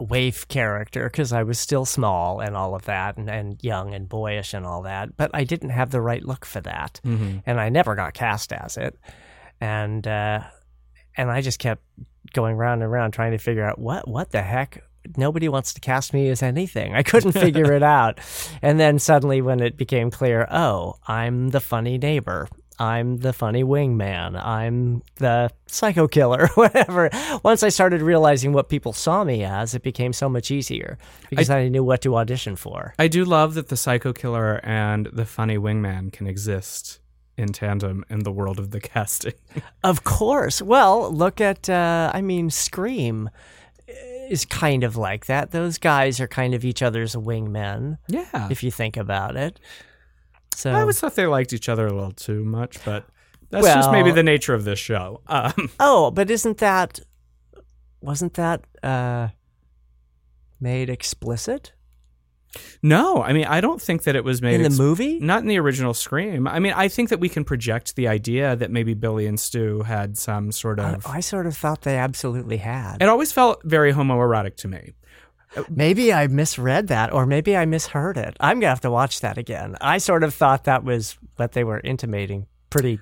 [0.01, 4.09] waif character because I was still small and all of that and, and young and
[4.09, 7.38] boyish and all that but I didn't have the right look for that Mm-hmm.
[7.46, 8.98] and I never got cast as it.
[9.61, 10.40] And uh,
[11.16, 11.82] and I just kept
[12.32, 14.82] going round and round trying to figure out what what the heck.
[15.16, 16.94] Nobody wants to cast me as anything.
[16.94, 18.20] I couldn't figure it out.
[18.62, 22.48] And then suddenly, when it became clear, oh, I'm the funny neighbor.
[22.81, 24.43] I'm the funny wingman.
[24.43, 27.11] I'm the psycho killer, whatever.
[27.43, 30.97] Once I started realizing what people saw me as, it became so much easier
[31.28, 32.95] because I, I knew what to audition for.
[32.99, 37.01] I do love that the psycho killer and the funny wingman can exist
[37.37, 39.35] in tandem in the world of the casting.
[39.85, 40.62] Of course.
[40.62, 43.28] Well, look at, uh, I mean, Scream
[44.31, 45.51] is kind of like that.
[45.51, 48.49] Those guys are kind of each other's wingmen, yeah.
[48.51, 49.61] if you think about it.
[50.61, 53.07] So I always thought they liked each other a little too much, but
[53.49, 55.23] that's just maybe the nature of this show.
[55.27, 57.01] Um, Oh, but isn't that
[58.01, 59.29] wasn't that uh
[60.61, 61.73] made explicit
[62.83, 65.21] no, I mean, I don't think that it was made in the ex- movie?
[65.21, 66.49] Not in the original Scream.
[66.49, 69.83] I mean, I think that we can project the idea that maybe Billy and Stu
[69.83, 71.07] had some sort I, of.
[71.07, 72.97] I sort of thought they absolutely had.
[73.01, 74.93] it always felt very homoerotic to me.
[75.68, 78.36] Maybe I misread that or maybe I misheard it.
[78.40, 79.76] I'm going to have to watch that again.
[79.80, 83.01] I sort of thought that was what they were intimating pretty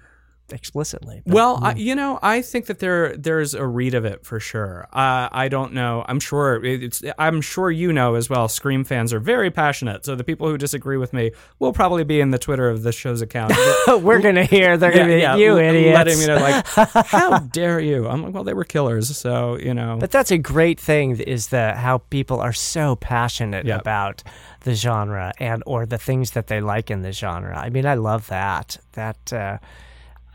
[0.52, 1.22] explicitly.
[1.26, 4.40] but- Well, I, you know, I think that there there's a read of it for
[4.40, 4.86] sure.
[4.92, 6.04] Uh, I don't know.
[6.08, 7.02] I'm sure it's.
[7.18, 8.48] I'm sure you know as well.
[8.48, 10.04] Scream fans are very passionate.
[10.04, 12.92] So the people who disagree with me will probably be in the Twitter of the
[12.92, 13.52] show's account.
[14.02, 15.94] we're going to hear they're going to be you l- idiots.
[15.94, 16.66] letting me know like,
[17.06, 18.06] how dare you?
[18.08, 19.96] I'm like, well, they were killers, so you know.
[20.00, 23.78] But that's a great thing is the how people are so passionate Yeah.
[23.78, 24.22] about
[24.64, 27.56] the genre and or the things that they like in the genre.
[27.56, 28.76] I mean, I love that.
[28.92, 29.58] That uh,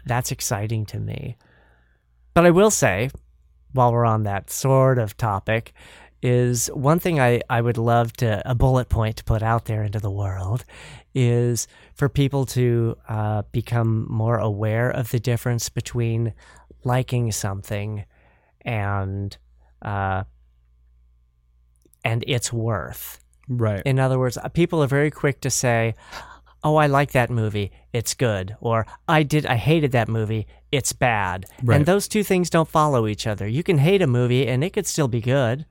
[0.06, 1.38] that's exciting to me.
[2.34, 3.10] But I will say,
[3.72, 5.74] while we're on that sort of topic,
[6.22, 9.84] is one thing I, I would love to a bullet point to put out there
[9.84, 10.64] into the world
[11.14, 16.34] is for people to uh, become more aware of the difference between
[16.86, 18.06] liking something
[18.62, 19.38] and
[19.82, 20.24] uh,
[22.06, 23.20] and its worth.
[23.49, 23.82] right.
[23.86, 25.93] In other words, uh, people are very quick to say,
[26.64, 27.72] "Oh, I like that movie.
[27.91, 29.45] It's good," or "I did.
[29.45, 30.47] I hated that movie.
[30.72, 31.76] It's bad." Right.
[31.78, 33.47] And those two things don't follow each other.
[33.47, 35.66] You can hate a movie and it could still be good.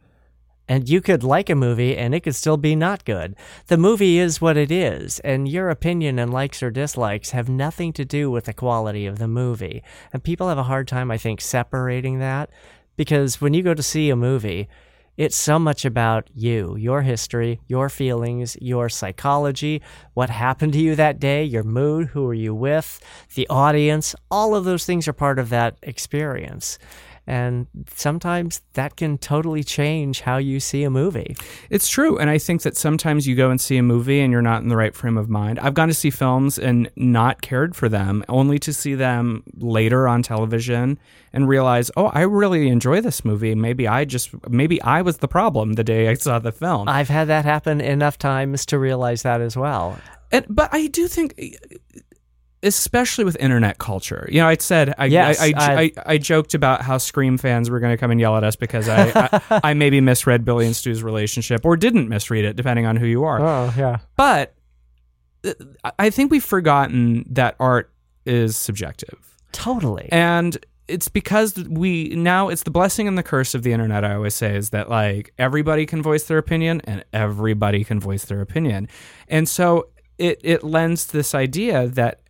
[0.68, 3.34] And you could like a movie and it could still be not good.
[3.66, 7.92] The movie is what it is, and your opinion and likes or dislikes have nothing
[7.94, 9.82] to do with the quality of the movie.
[10.12, 12.48] And people have a hard time, I think, separating that
[12.96, 14.68] because when you go to see a movie,
[15.16, 19.82] it's so much about you, your history, your feelings, your psychology,
[20.14, 23.00] what happened to you that day, your mood, who are you with,
[23.34, 24.14] the audience.
[24.30, 26.78] All of those things are part of that experience.
[27.26, 31.36] And sometimes that can totally change how you see a movie.
[31.70, 32.18] It's true.
[32.18, 34.68] And I think that sometimes you go and see a movie and you're not in
[34.68, 35.60] the right frame of mind.
[35.60, 40.08] I've gone to see films and not cared for them, only to see them later
[40.08, 40.98] on television
[41.32, 43.54] and realize, oh, I really enjoy this movie.
[43.54, 46.88] Maybe I just, maybe I was the problem the day I saw the film.
[46.88, 49.96] I've had that happen enough times to realize that as well.
[50.32, 51.40] And, but I do think,
[52.62, 56.54] especially with internet culture, you know, I said I Yes, I, I, I, I've- joked
[56.54, 59.10] about how Scream fans were going to come and yell at us because I,
[59.50, 63.06] I I maybe misread Billy and Stu's relationship or didn't misread it, depending on who
[63.06, 63.40] you are.
[63.40, 63.98] Oh, yeah.
[64.16, 64.54] But
[65.98, 67.92] I think we've forgotten that art
[68.24, 69.18] is subjective,
[69.50, 70.08] Totally.
[70.12, 70.56] and
[70.86, 74.04] it's because we now it's the blessing and the curse of the internet.
[74.04, 78.24] I always say is that like everybody can voice their opinion and everybody can voice
[78.24, 78.88] their opinion,
[79.26, 79.88] and so
[80.18, 82.20] it it lends to this idea that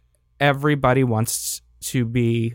[0.43, 2.55] everybody wants to be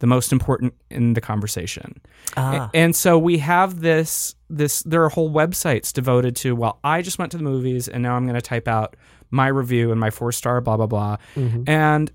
[0.00, 2.00] the most important in the conversation.
[2.36, 2.70] Ah.
[2.74, 7.18] And so we have this this there are whole websites devoted to well I just
[7.18, 8.96] went to the movies and now I'm going to type out
[9.30, 11.16] my review and my four star blah blah blah.
[11.36, 11.68] Mhm.
[11.68, 12.10] And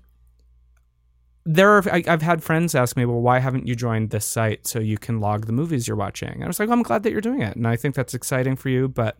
[1.46, 4.66] there are I, I've had friends ask me well why haven't you joined this site
[4.66, 6.32] so you can log the movies you're watching.
[6.32, 8.14] And I was like well, I'm glad that you're doing it and I think that's
[8.14, 9.18] exciting for you but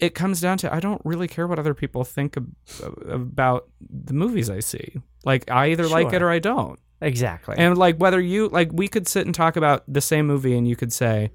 [0.00, 2.54] it comes down to I don't really care what other people think ab-
[3.08, 4.96] about the movies I see.
[5.24, 6.78] Like I either like it or I don't.
[7.00, 7.56] Exactly.
[7.58, 10.66] And like whether you like we could sit and talk about the same movie and
[10.68, 11.30] you could say,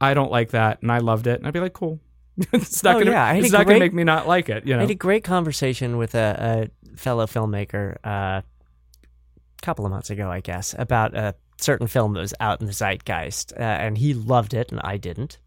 [0.00, 2.00] I don't like that and I loved it and I'd be like, Cool.
[2.52, 4.72] it's not Oh, gonna yeah, it's not gonna great- make me not like it, you
[4.74, 4.82] I know.
[4.82, 10.30] had a great conversation with a, a fellow filmmaker uh, a couple of months ago,
[10.30, 14.14] I guess, about a certain film that was out in the zeitgeist, uh, and he
[14.14, 15.38] loved it, and I didn't.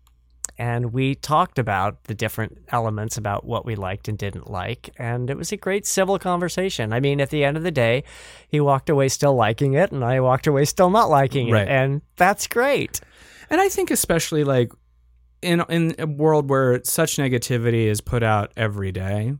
[0.57, 5.29] And we talked about the different elements about what we liked and didn't like, and
[5.29, 6.93] it was a great civil conversation.
[6.93, 8.03] I mean, at the end of the day,
[8.47, 12.01] he walked away still liking it, and I walked away still not liking it, and
[12.15, 13.01] that's great.
[13.49, 14.71] And I think especially like
[15.41, 19.33] in in a world where such negativity is put out every day,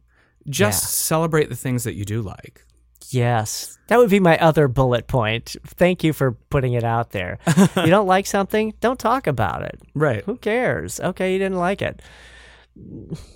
[0.50, 0.88] just Yeah.
[0.88, 2.66] celebrate the things that you do like.
[3.10, 3.78] Yes.
[3.88, 5.56] That would be my other bullet point.
[5.66, 7.40] Thank you for putting it out there.
[7.76, 9.80] you don't like something, don't talk about it.
[9.94, 10.24] Right.
[10.26, 11.00] Who cares?
[11.00, 12.02] Okay, you didn't like it.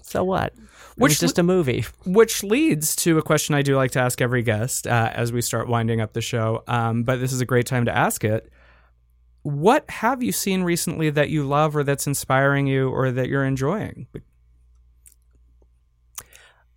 [0.01, 0.53] so what?
[0.95, 1.85] Which Which just a movie.
[2.05, 5.41] Which leads to a question I do like to ask every guest uh, as we
[5.41, 6.63] start winding up the show.
[6.67, 8.51] Um, but this is a great time to ask it.
[9.43, 13.45] What have you seen recently that you love or that's inspiring you or that you're
[13.45, 14.07] enjoying?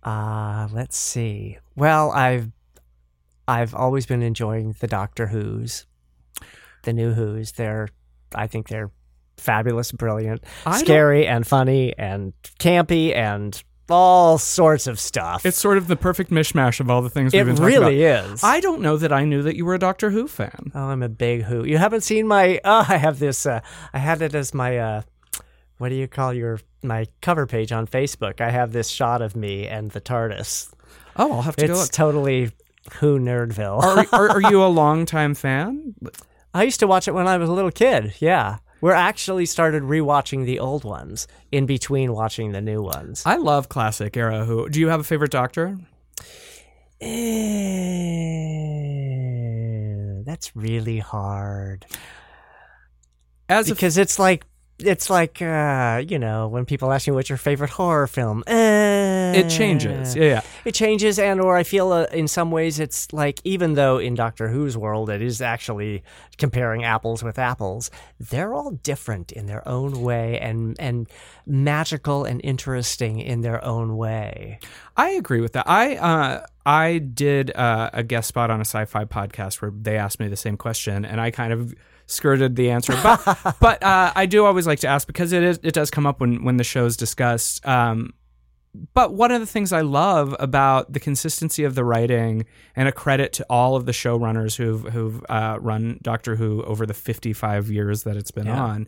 [0.01, 1.57] Uh, let's see.
[1.75, 2.51] Well, I've
[3.47, 5.85] I've always been enjoying the Doctor Who's,
[6.83, 7.53] the new Who's.
[7.53, 7.89] They're
[8.35, 8.89] I think they're
[9.37, 15.45] fabulous, brilliant, I don't- scary and funny and campy and all sorts of stuff.
[15.45, 18.03] It's sort of the perfect mishmash of all the things it we've been talking really
[18.05, 18.31] about.
[18.31, 18.43] is.
[18.43, 20.71] I don't know that I knew that you were a Doctor Who fan.
[20.73, 21.65] Oh, I'm a big Who.
[21.65, 22.61] You haven't seen my?
[22.63, 23.45] Oh, I have this.
[23.45, 23.59] Uh,
[23.93, 24.77] I had it as my.
[24.77, 25.01] Uh,
[25.79, 28.39] what do you call your my cover page on Facebook?
[28.39, 30.71] I have this shot of me and the TARDIS.
[31.17, 32.51] Oh, I'll have to go It's totally
[32.99, 33.81] Who nerdville.
[33.81, 35.95] Are, are, are you a longtime fan?
[36.53, 38.13] I used to watch it when I was a little kid.
[38.19, 43.23] Yeah, we're actually started rewatching the old ones in between watching the new ones.
[43.25, 44.67] I love classic era Who.
[44.69, 45.77] Do you have a favorite Doctor?
[48.53, 51.85] Eh, that's really hard
[53.49, 54.45] As because it's like
[54.79, 58.43] it's like uh, you know when people ask me what's your favorite horror film.
[58.47, 58.53] Eh,
[59.35, 60.15] it changes.
[60.15, 60.41] Yeah, yeah.
[60.65, 64.15] it changes and or i feel uh, in some ways it's like even though in
[64.15, 66.03] doctor who's world it is actually
[66.37, 71.07] comparing apples with apples they're all different in their own way and and
[71.45, 74.59] magical and interesting in their own way
[74.95, 75.67] I agree with that.
[75.67, 80.19] I uh, I did uh, a guest spot on a sci-fi podcast where they asked
[80.19, 81.73] me the same question, and I kind of
[82.05, 82.93] skirted the answer.
[83.01, 86.05] But but uh, I do always like to ask because it is it does come
[86.05, 87.65] up when when the show's discussed.
[87.65, 88.13] Um,
[88.93, 92.45] but one of the things I love about the consistency of the writing
[92.75, 96.85] and a credit to all of the showrunners who've who've uh, run Doctor Who over
[96.85, 98.59] the 55 years that it's been Yeah.
[98.61, 98.87] on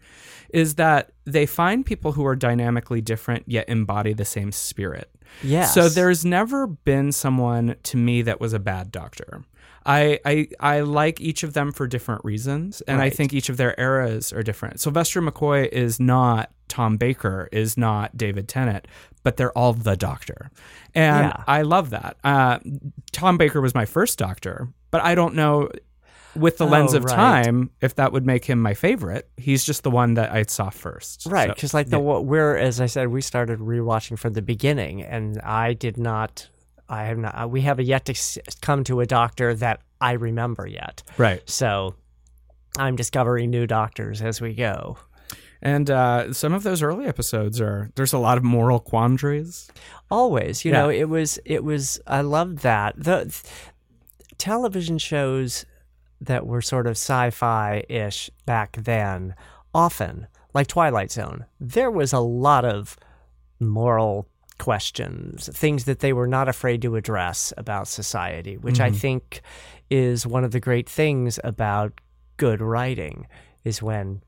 [0.49, 5.09] is that they find people who are dynamically different yet embody the same spirit.
[5.43, 5.65] Yeah.
[5.65, 9.43] So there's never been someone to me that was a bad doctor.
[9.87, 13.57] I, I I like each of them for different reasons, and I think each of
[13.57, 14.79] their eras are different.
[14.79, 18.87] Sylvester McCoy is not Tom Baker, is not David Tennant,
[19.23, 20.49] but they're all the Doctor,
[20.93, 21.43] and Yeah.
[21.47, 22.17] I love that.
[22.23, 22.59] Uh,
[23.11, 25.69] Tom Baker was my first Doctor, but I don't know
[26.35, 27.15] with the lens Oh, of right.
[27.15, 29.29] time if that would make him my favorite.
[29.37, 32.81] He's just the one that I saw first, right So- because like the we're as
[32.81, 36.49] i said we started rewatching from the beginning and i did not
[36.89, 41.03] i have not we have yet to come to a doctor that i remember yet
[41.17, 41.41] right.
[41.49, 41.95] so
[42.77, 44.97] i'm discovering new doctors as we go
[45.65, 49.69] And uh, some of those early episodes are there's a lot of moral quandaries.
[50.11, 50.81] always you Yeah.
[50.83, 53.41] know it was it was i loved that the th-
[54.37, 55.65] television shows
[56.21, 59.33] that were sort of sci-fi-ish back then
[59.73, 62.97] often like twilight zone there was a lot of
[63.59, 64.27] moral
[64.59, 69.41] questions things that they were not afraid to address about society which i think
[69.89, 71.91] is one of the great things about
[72.37, 73.25] good writing
[73.63, 74.21] is when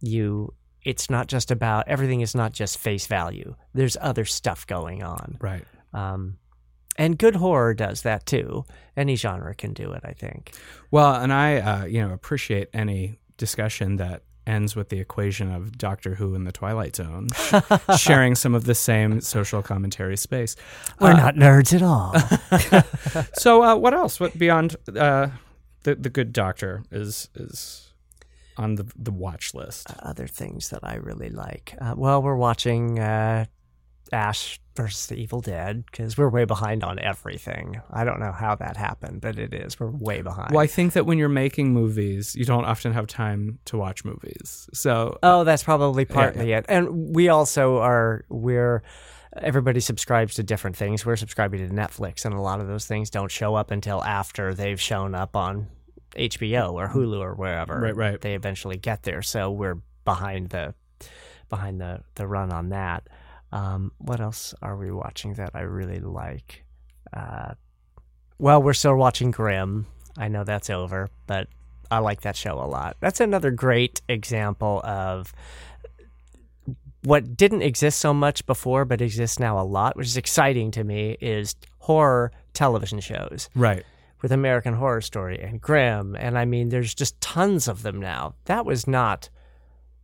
[0.00, 0.52] you
[0.84, 5.36] it's not just about everything is not just face value there's other stuff going on
[5.40, 5.64] Right.
[5.94, 6.36] um,
[6.96, 8.64] and good horror does that too
[8.96, 10.52] any genre can do it i think
[10.90, 15.78] Well, and I, uh, you know, appreciate any discussion that ends with the equation of
[15.78, 17.28] Doctor Who and the Twilight Zone,
[17.96, 20.56] sharing some of the same social commentary space.
[21.00, 22.12] we're Uh, not nerds at all
[23.34, 24.18] So, uh, what else?
[24.20, 25.28] What beyond uh,
[25.84, 27.91] the the Good Doctor is is
[28.62, 29.88] on the the watch list?
[30.00, 33.44] other things that i really like uh, well we're watching uh,
[34.12, 38.54] ash versus the evil dead because we're way behind on everything i don't know how
[38.54, 41.72] that happened but it is we're way behind Well, I think that when you're making
[41.72, 44.68] movies, you don't often have time to watch movies.
[44.74, 46.64] So, Oh, that's probably Yeah, partly it.
[46.68, 48.82] And we also are we're
[49.36, 51.06] everybody subscribes to different things.
[51.06, 54.52] We're subscribing to Netflix, and a lot of those things don't show up until after
[54.54, 55.68] they've shown up on
[56.16, 57.78] HBO or Hulu or wherever.
[57.78, 58.20] Right, right.
[58.20, 60.74] They eventually get there, so we're behind the
[61.48, 63.08] behind the the run on that.
[63.52, 66.64] Um, what else are we watching that I really like?
[67.12, 67.54] Uh,
[68.38, 69.86] well, we're still watching Grimm.
[70.16, 71.48] I know that's over, but
[71.90, 72.96] I like that show a lot.
[73.00, 75.34] That's another great example of
[77.04, 80.84] what didn't exist so much before, but exists now a lot, which is exciting to
[80.84, 83.84] me, is horror television shows right.
[84.22, 86.16] With American Horror Story and Grimm.
[86.16, 88.34] And I mean, there's just tons of them now.
[88.46, 89.28] That was not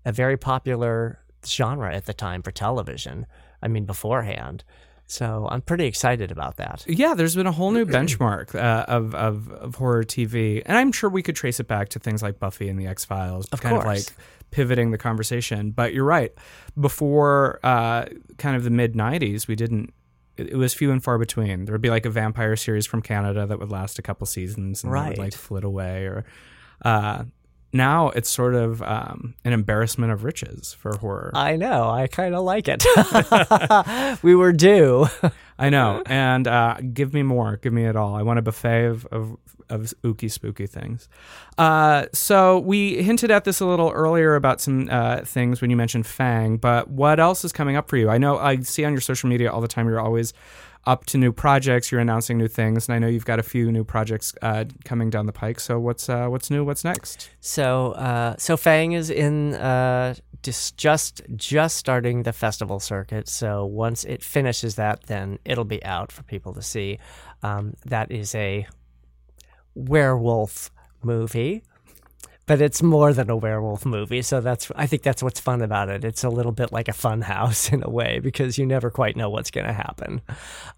[0.05, 3.27] a very popular genre at the time for television.
[3.63, 4.65] I mean, beforehand.
[5.07, 6.85] So I'm pretty excited about that.
[6.87, 10.93] Yeah, there's been a whole new benchmark uh, of, of of horror TV, and I'm
[10.93, 13.79] sure we could trace it back to things like Buffy and the X Files, kind
[13.79, 14.05] of like
[14.51, 15.71] pivoting the conversation.
[15.71, 16.33] But you're right.
[16.79, 18.05] Before uh,
[18.37, 19.95] kind of the mid '90s, we didn't.
[20.39, 21.65] It, it was few and far between.
[21.65, 24.83] There would be like a vampire series from Canada that would last a couple seasons
[24.85, 25.09] and then Right.
[25.11, 26.25] would like flit away, or
[26.85, 27.25] uh,
[27.73, 31.31] now it's sort of um, an embarrassment of riches for horror.
[31.35, 31.91] I know.
[31.91, 32.83] I kind of like it.
[34.23, 35.07] we were due.
[35.59, 36.03] I know.
[36.07, 37.57] And uh, give me more.
[37.57, 38.15] Give me it all.
[38.15, 39.37] I want a buffet of, of,
[39.71, 41.09] of ooky spooky things.
[41.57, 45.77] Uh, so we hinted at this a little earlier about some uh, things when you
[45.77, 48.09] mentioned Fang, but what else is coming up for you?
[48.09, 50.33] I know I see on your social media all the time you're always
[50.87, 51.93] up to new projects.
[51.93, 55.11] You're announcing new things, and I know you've got a few new projects uh, coming
[55.11, 55.61] down the pike.
[55.61, 56.65] So what's uh, what's new?
[56.65, 57.31] What's next?
[57.41, 63.29] So, uh, so Fang is in uh, just just just starting the festival circuit.
[63.29, 66.99] So once it finishes that, then it'll be out for people to see.
[67.43, 68.67] Um, that is a
[69.79, 70.71] werewolf
[71.03, 71.63] movie,
[72.47, 74.23] but it's more than a werewolf movie.
[74.23, 76.05] So that's I think that's what's fun about it.
[76.05, 79.17] It's a little bit like a fun house in a way because you never quite
[79.17, 80.21] know what's going to happen.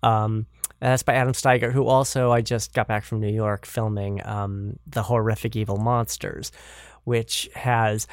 [0.03, 0.47] Um,
[0.81, 4.79] that's by Adam Steigert, who also I just got back from New York filming um,
[4.87, 6.53] the horrific evil monsters,
[7.05, 8.07] which has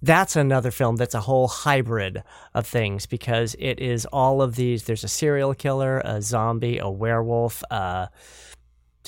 [0.00, 2.22] that's another film that's a whole hybrid
[2.54, 4.84] of things because it is all of these.
[4.84, 7.62] There's a serial killer, a zombie, a werewolf.
[7.70, 8.06] Uh,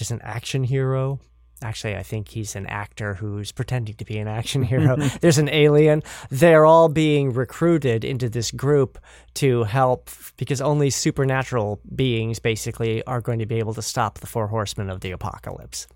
[0.01, 1.21] there's an action hero.
[1.63, 4.97] Actually, I think he's an actor who's pretending to be an action hero.
[4.97, 6.03] There's an alien.
[6.31, 8.99] They're all being recruited into this group
[9.35, 14.27] to help because only supernatural beings basically are going to be able to stop the
[14.27, 15.87] four horsemen of the apocalypse.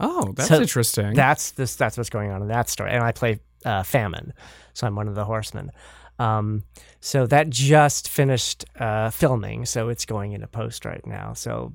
[0.00, 1.14] Oh, that's So interesting.
[1.14, 1.76] That's this.
[1.76, 2.90] That's what's going on in that story.
[2.90, 4.32] And I play uh, Famine,
[4.74, 5.70] so I'm one of the horsemen.
[6.18, 6.64] Um,
[6.98, 11.32] so that just finished uh, filming, so it's going into post right now.
[11.34, 11.74] So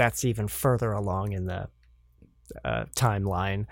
[0.00, 1.68] that's even further along in the
[2.64, 3.66] uh, timeline.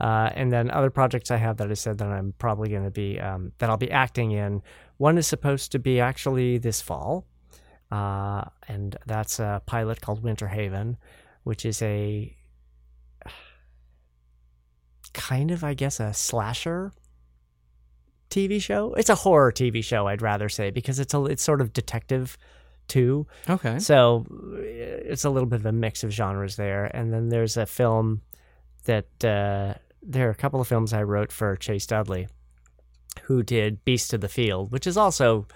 [0.00, 2.90] Uh, and then other projects I have that I said that I'm probably going to
[2.90, 4.62] be um, that I'll be acting in.
[4.96, 7.26] One is supposed to be actually this fall,
[7.92, 10.96] uh, and that's a pilot called Winter Haven,
[11.42, 12.34] which is a
[15.12, 16.92] kind of, I guess, a slasher
[18.30, 18.94] TV show.
[18.94, 22.38] It's a horror TV show, I'd rather say, because it's a it's sort of detective
[22.88, 23.26] too.
[23.48, 23.78] okay.
[23.78, 24.26] So
[24.58, 26.84] it's a little bit of a mix of genres there.
[26.94, 28.22] And then there's a film
[28.84, 32.28] that uh, there are a couple of films I wrote for Chase Dudley,
[33.22, 35.46] who did Beast of the Field, which is also,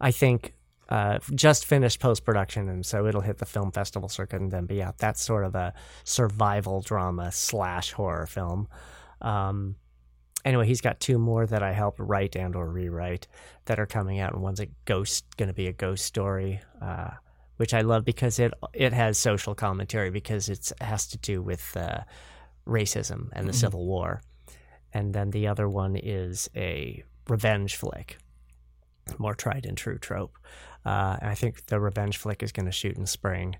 [0.00, 0.54] I think,
[0.88, 4.66] uh, just finished post production, and so it'll hit the film festival circuit and then
[4.66, 4.98] be out.
[4.98, 5.72] That's sort of a
[6.04, 8.68] survival drama slash horror film.
[9.22, 9.76] Um,
[10.44, 13.26] anyway, he's got two more that I helped write and or rewrite
[13.64, 17.10] that are coming out, and one's a ghost, going to be a ghost story, uh,
[17.56, 21.76] which I love because it it has social commentary because it has to do with
[21.76, 22.00] uh,
[22.66, 24.22] racism and the Civil War,
[24.92, 28.18] and then the other one is a revenge flick,
[29.18, 30.38] more tried and true trope.
[30.84, 33.56] Uh, and I think the revenge flick is going to shoot in spring.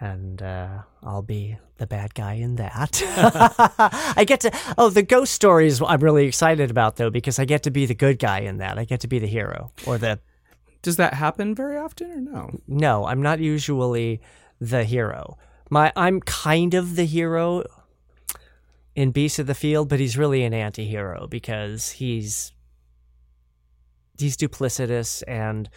[0.00, 3.00] And uh, I'll be the bad guy in that.
[4.16, 4.50] I get to.
[4.76, 7.94] Oh, the ghost stories I'm really excited about though because I get to be the
[7.94, 8.78] good guy in that.
[8.78, 10.18] I get to be the hero or the
[10.82, 12.60] Does that happen very often or no?
[12.66, 14.20] no, I'm not usually
[14.60, 15.38] the hero.
[15.70, 17.64] My I'm kind of the hero
[18.94, 22.52] in Beast of the Field, but he's really an anti-hero because he's
[24.18, 25.68] he's duplicitous and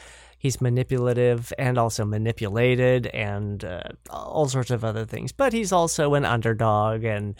[0.48, 5.34] he's manipulative and also manipulated and uh, all sorts of other things.
[5.34, 7.36] But he's also an underdog and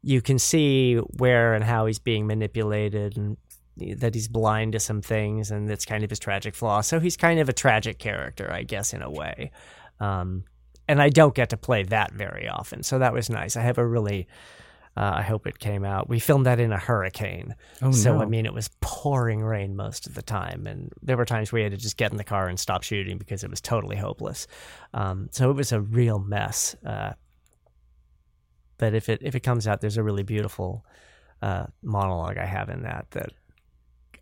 [0.00, 3.36] you can see where and how he's being manipulated and
[3.98, 6.80] that he's blind to some things and that's kind of his tragic flaw.
[6.80, 9.50] So he's kind of a tragic character, I guess, in a way.
[10.00, 10.44] Um,
[10.88, 12.82] and I don't get to play that very often.
[12.84, 13.54] So that was nice.
[13.54, 14.28] I have a really,
[14.96, 16.08] uh, I hope it came out.
[16.08, 17.54] We filmed that in a hurricane.
[17.82, 18.22] Oh, so, no.
[18.22, 20.66] I mean, it was pouring rain most of the time.
[20.66, 23.18] And there were times we had to just get in the car and stop shooting
[23.18, 24.46] because it was totally hopeless.
[24.94, 26.74] Um, so it was a real mess.
[26.84, 27.12] Uh,
[28.78, 30.84] but if it if it comes out, there's a really beautiful
[31.42, 33.32] uh, monologue I have in that that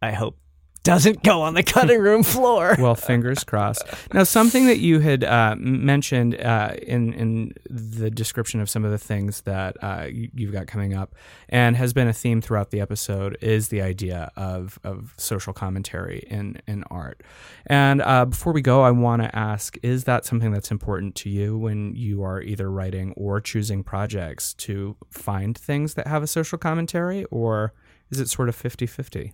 [0.03, 0.39] I hope
[0.85, 2.77] doesn't go on the cutting room floor.
[2.79, 3.83] well, fingers crossed.
[4.13, 8.93] Now, something that you had uh, mentioned uh, in in the description of some of
[8.93, 11.15] the things that uh, you, you've got coming up,
[11.49, 16.25] and has been a theme throughout the episode, is the idea of of social commentary
[16.31, 17.23] in in art.
[17.67, 21.31] And uh, before we go, I want to ask: Is that something that's important to
[21.31, 26.27] you when you are either writing or choosing projects to find things that have a
[26.27, 27.73] social commentary, or
[28.11, 29.33] is it sort of 50 50?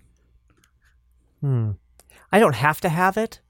[1.40, 1.72] Hmm.
[2.32, 3.40] I don't have to have it,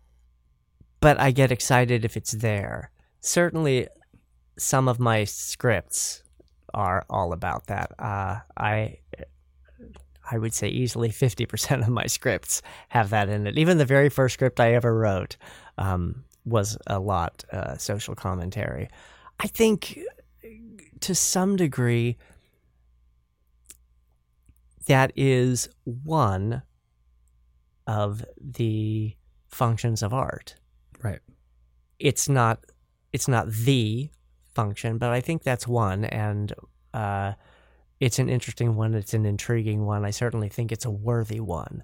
[1.00, 2.90] but I get excited if it's there.
[3.20, 3.88] Certainly,
[4.56, 6.22] some of my scripts
[6.72, 7.92] are all about that.
[7.98, 8.98] Uh, I
[10.30, 13.58] I would say easily 50% of my scripts have that in it.
[13.58, 15.36] Even the very first script I ever wrote
[15.76, 18.88] um, was a lot uh, social commentary.
[19.40, 19.98] I think
[21.00, 22.16] to some degree,
[24.86, 26.62] that is one
[27.90, 29.16] of the
[29.48, 30.54] functions of art.
[31.02, 31.18] Right.
[31.98, 32.64] It's not
[33.12, 34.10] it's not the
[34.54, 36.52] function, but I think that's one and
[36.94, 37.32] uh,
[37.98, 38.94] it's an interesting one.
[38.94, 40.04] It's an intriguing one.
[40.04, 41.82] I certainly think it's a worthy one.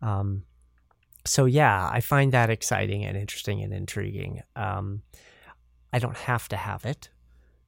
[0.00, 0.44] Um,
[1.26, 4.42] so yeah, I find that exciting and interesting and intriguing.
[4.56, 5.02] Um,
[5.92, 7.10] I don't have to have it.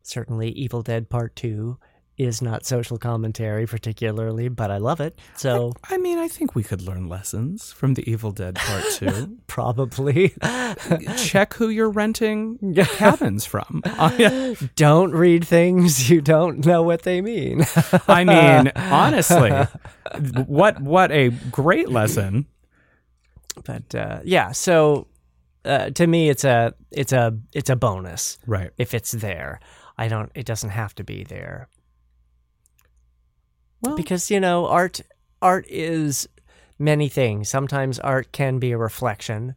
[0.02, 1.78] Certainly, Evil Dead Part Two
[2.16, 5.18] is not social commentary particularly, but I love it.
[5.36, 8.84] So I, I mean, I think we could learn lessons from the Evil Dead Part
[8.92, 9.38] Two.
[9.46, 10.34] probably
[11.16, 13.82] Check who you're renting cabins from.
[14.76, 17.64] Don't read things you don't know what they mean.
[18.08, 19.50] I mean, honestly,
[20.46, 22.46] what what a great lesson.
[23.64, 25.06] but uh, yeah, so
[25.64, 28.70] uh, to me, it's a it's a it's a bonus Right.
[28.78, 29.60] if it's there.
[29.96, 30.30] I don't.
[30.34, 31.68] It doesn't have to be there
[33.84, 35.00] Well, because you know art
[35.42, 36.28] art is
[36.78, 37.48] many things.
[37.48, 39.54] Sometimes art can be a reflection,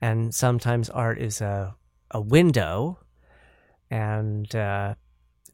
[0.00, 1.74] and sometimes art is a
[2.10, 2.98] a window,
[3.90, 4.94] and uh,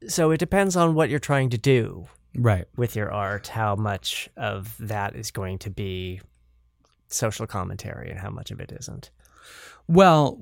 [0.07, 2.07] so it depends on what you're trying to do
[2.37, 2.67] right.
[2.77, 3.49] with your art.
[3.49, 6.21] How much of that is going to be
[7.09, 9.11] social commentary, and how much of it isn't.
[9.87, 10.39] Well,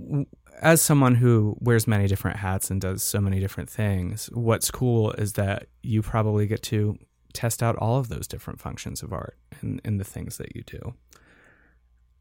[0.60, 5.12] as someone who wears many different hats and does so many different things, what's cool
[5.12, 6.97] is that you probably get to
[7.32, 10.62] test out all of those different functions of art in, in the things that you
[10.62, 10.94] do.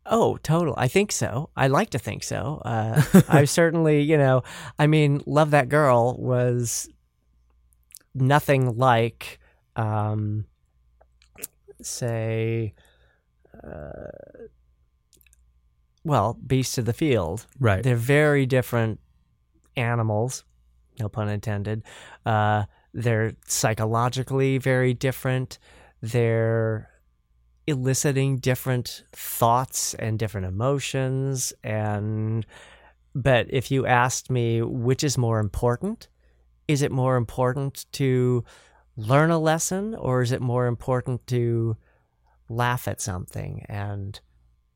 [0.05, 0.73] Oh, total.
[0.77, 1.49] I think so.
[1.55, 2.61] I like to think so.
[2.65, 4.43] Uh, I certainly, you know,
[4.79, 6.89] I mean, Love That Girl was
[8.15, 9.39] nothing like,
[9.75, 10.45] um,
[11.81, 12.73] say,
[13.63, 14.07] uh,
[16.03, 17.45] well, Beasts of the Field.
[17.59, 17.83] Right.
[17.83, 18.99] They're very different
[19.75, 20.43] animals,
[20.99, 21.83] no pun intended.
[22.25, 25.59] Uh, they're psychologically very different.
[26.01, 26.89] They're
[27.67, 31.53] eliciting different thoughts and different emotions.
[31.63, 32.45] And,
[33.13, 36.07] but if you asked me which is more important,
[36.67, 38.43] is it more important to
[38.97, 41.77] learn a lesson or is it more important to
[42.49, 44.19] laugh at something and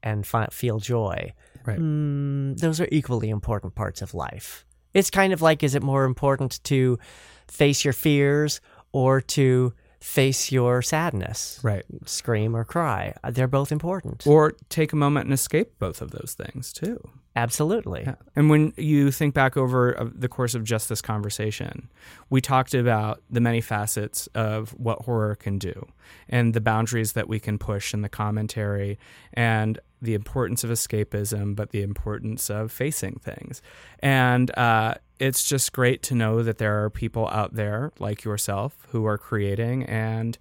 [0.02, 1.34] and fi- feel joy
[1.66, 1.80] Right.
[1.80, 4.66] Mm, those are equally important parts of life.
[4.94, 7.00] It's kind of like is it more important to
[7.48, 8.62] face your fears
[8.92, 11.60] or to face your sadness?
[11.64, 11.84] Right.
[12.06, 13.16] Scream or cry.
[13.24, 14.26] Uh, They're both important.
[14.28, 17.00] Or take a moment and escape both of those things too.
[17.36, 18.04] Absolutely.
[18.06, 18.16] Yeah.
[18.36, 21.90] And when you think back over uh, the course of just this conversation,
[22.30, 25.86] we talked about the many facets of what horror can do
[26.30, 28.98] and the boundaries that we can push in the commentary
[29.34, 33.62] and the importance of escapism, but the importance of facing things.
[34.00, 38.88] And uh, it's just great to know that there are people out there like yourself
[38.90, 40.38] who are creating and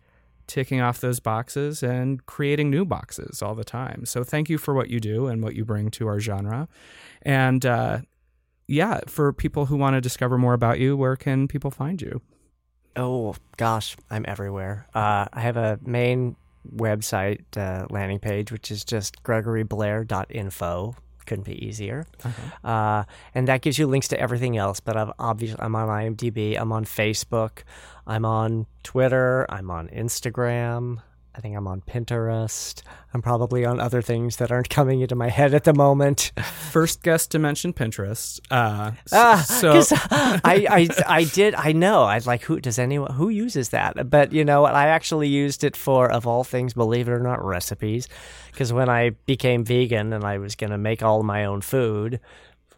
[0.47, 4.05] ticking off those boxes and creating new boxes all the time.
[4.05, 6.69] So thank you for what you do and what you bring to our genre.
[7.23, 8.01] And uh,
[8.67, 12.21] yeah, for people who want to discover more about you, where can people find you?
[12.97, 14.87] Oh gosh, I'm everywhere.
[14.95, 16.37] Uh, I have a main
[16.75, 20.97] website uh, landing page, which is just gregoryblair.info.
[21.27, 22.07] Couldn't be easier.
[22.63, 23.05] Uh,
[23.35, 24.81] and that gives you links to everything else.
[24.81, 26.59] But I've obviously I'm on IMDb.
[26.61, 27.63] I'm on Facebook.
[28.07, 29.47] I'm on Twitter.
[29.49, 30.99] I'm on Instagram.
[31.37, 32.81] I think I'm on Pinterest.
[33.13, 36.31] I'm probably on other things that aren't coming into my head at the moment.
[36.71, 38.41] First guest to mention Pinterest.
[38.51, 43.29] Uh, Ah, so I, I I did I know I like who does anyone who
[43.29, 47.09] uses that but you know what I actually used it for of all things believe
[47.09, 48.09] it or not recipes
[48.51, 52.21] because when I became vegan and I was gonna make all my own food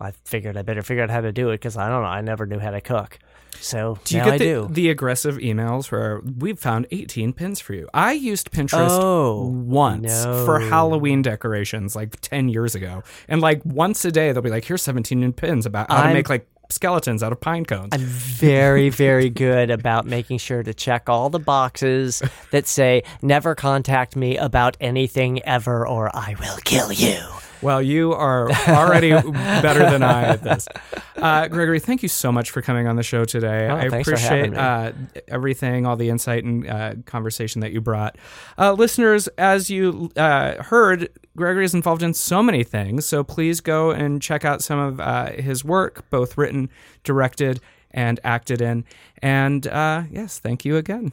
[0.00, 2.20] I figured I better figure out how to do it because I don't know I
[2.20, 3.18] never knew how to cook
[3.60, 7.32] so do you now get I the, do the aggressive emails where we've found 18
[7.32, 7.88] pins for you?
[7.94, 10.44] I used Pinterest Oh, once no.
[10.44, 13.02] for Halloween decorations like 10 years ago.
[13.28, 16.06] And like once a day, they'll be like, here's 17 new pins about how to
[16.08, 17.90] I'm- make like skeletons out of pine cones.
[17.92, 22.20] I'm very, very good about making sure to check all the boxes
[22.50, 27.18] that say never contact me about anything ever or I will kill you.
[27.62, 30.68] Well, you are already better than I at this.
[31.16, 33.68] Uh, Gregory, thank you so much for coming on the show today.
[33.68, 34.92] Oh, I appreciate uh,
[35.28, 38.16] everything, all the insight and uh, conversation that you brought.
[38.58, 43.60] Uh, listeners, as you uh, heard, Gregory is involved in so many things, so please
[43.60, 46.68] go and check out some of uh, his work, both written,
[47.04, 47.60] directed,
[47.90, 48.84] and acted in.
[49.22, 51.12] And uh, yes, thank you again.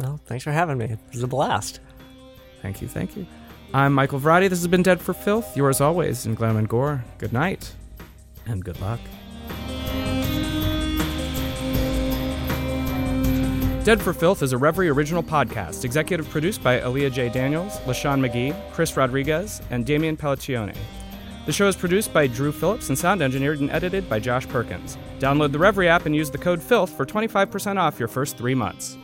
[0.00, 0.86] Well, thanks for having me.
[0.86, 1.80] It was a blast.
[2.62, 3.26] Thank you, thank you.
[3.74, 4.50] I'm Michael Varrati.
[4.50, 5.56] This has been Dead for Filth.
[5.56, 7.02] Yours always in Glam and Gore.
[7.16, 7.74] Good night
[8.44, 9.00] and good luck.
[13.82, 17.30] Dead for Filth is a Reverie original podcast, executive produced by Aaliyah J.
[17.30, 20.76] Daniels, LaShawn McGee, Chris Rodriguez, and Damian Pellicione.
[21.46, 24.98] The show is produced by Drew Phillips and sound engineered and edited by Josh Perkins.
[25.18, 28.54] Download the Reverie app and use the code FILTH for 25% off your first three
[28.54, 28.98] months.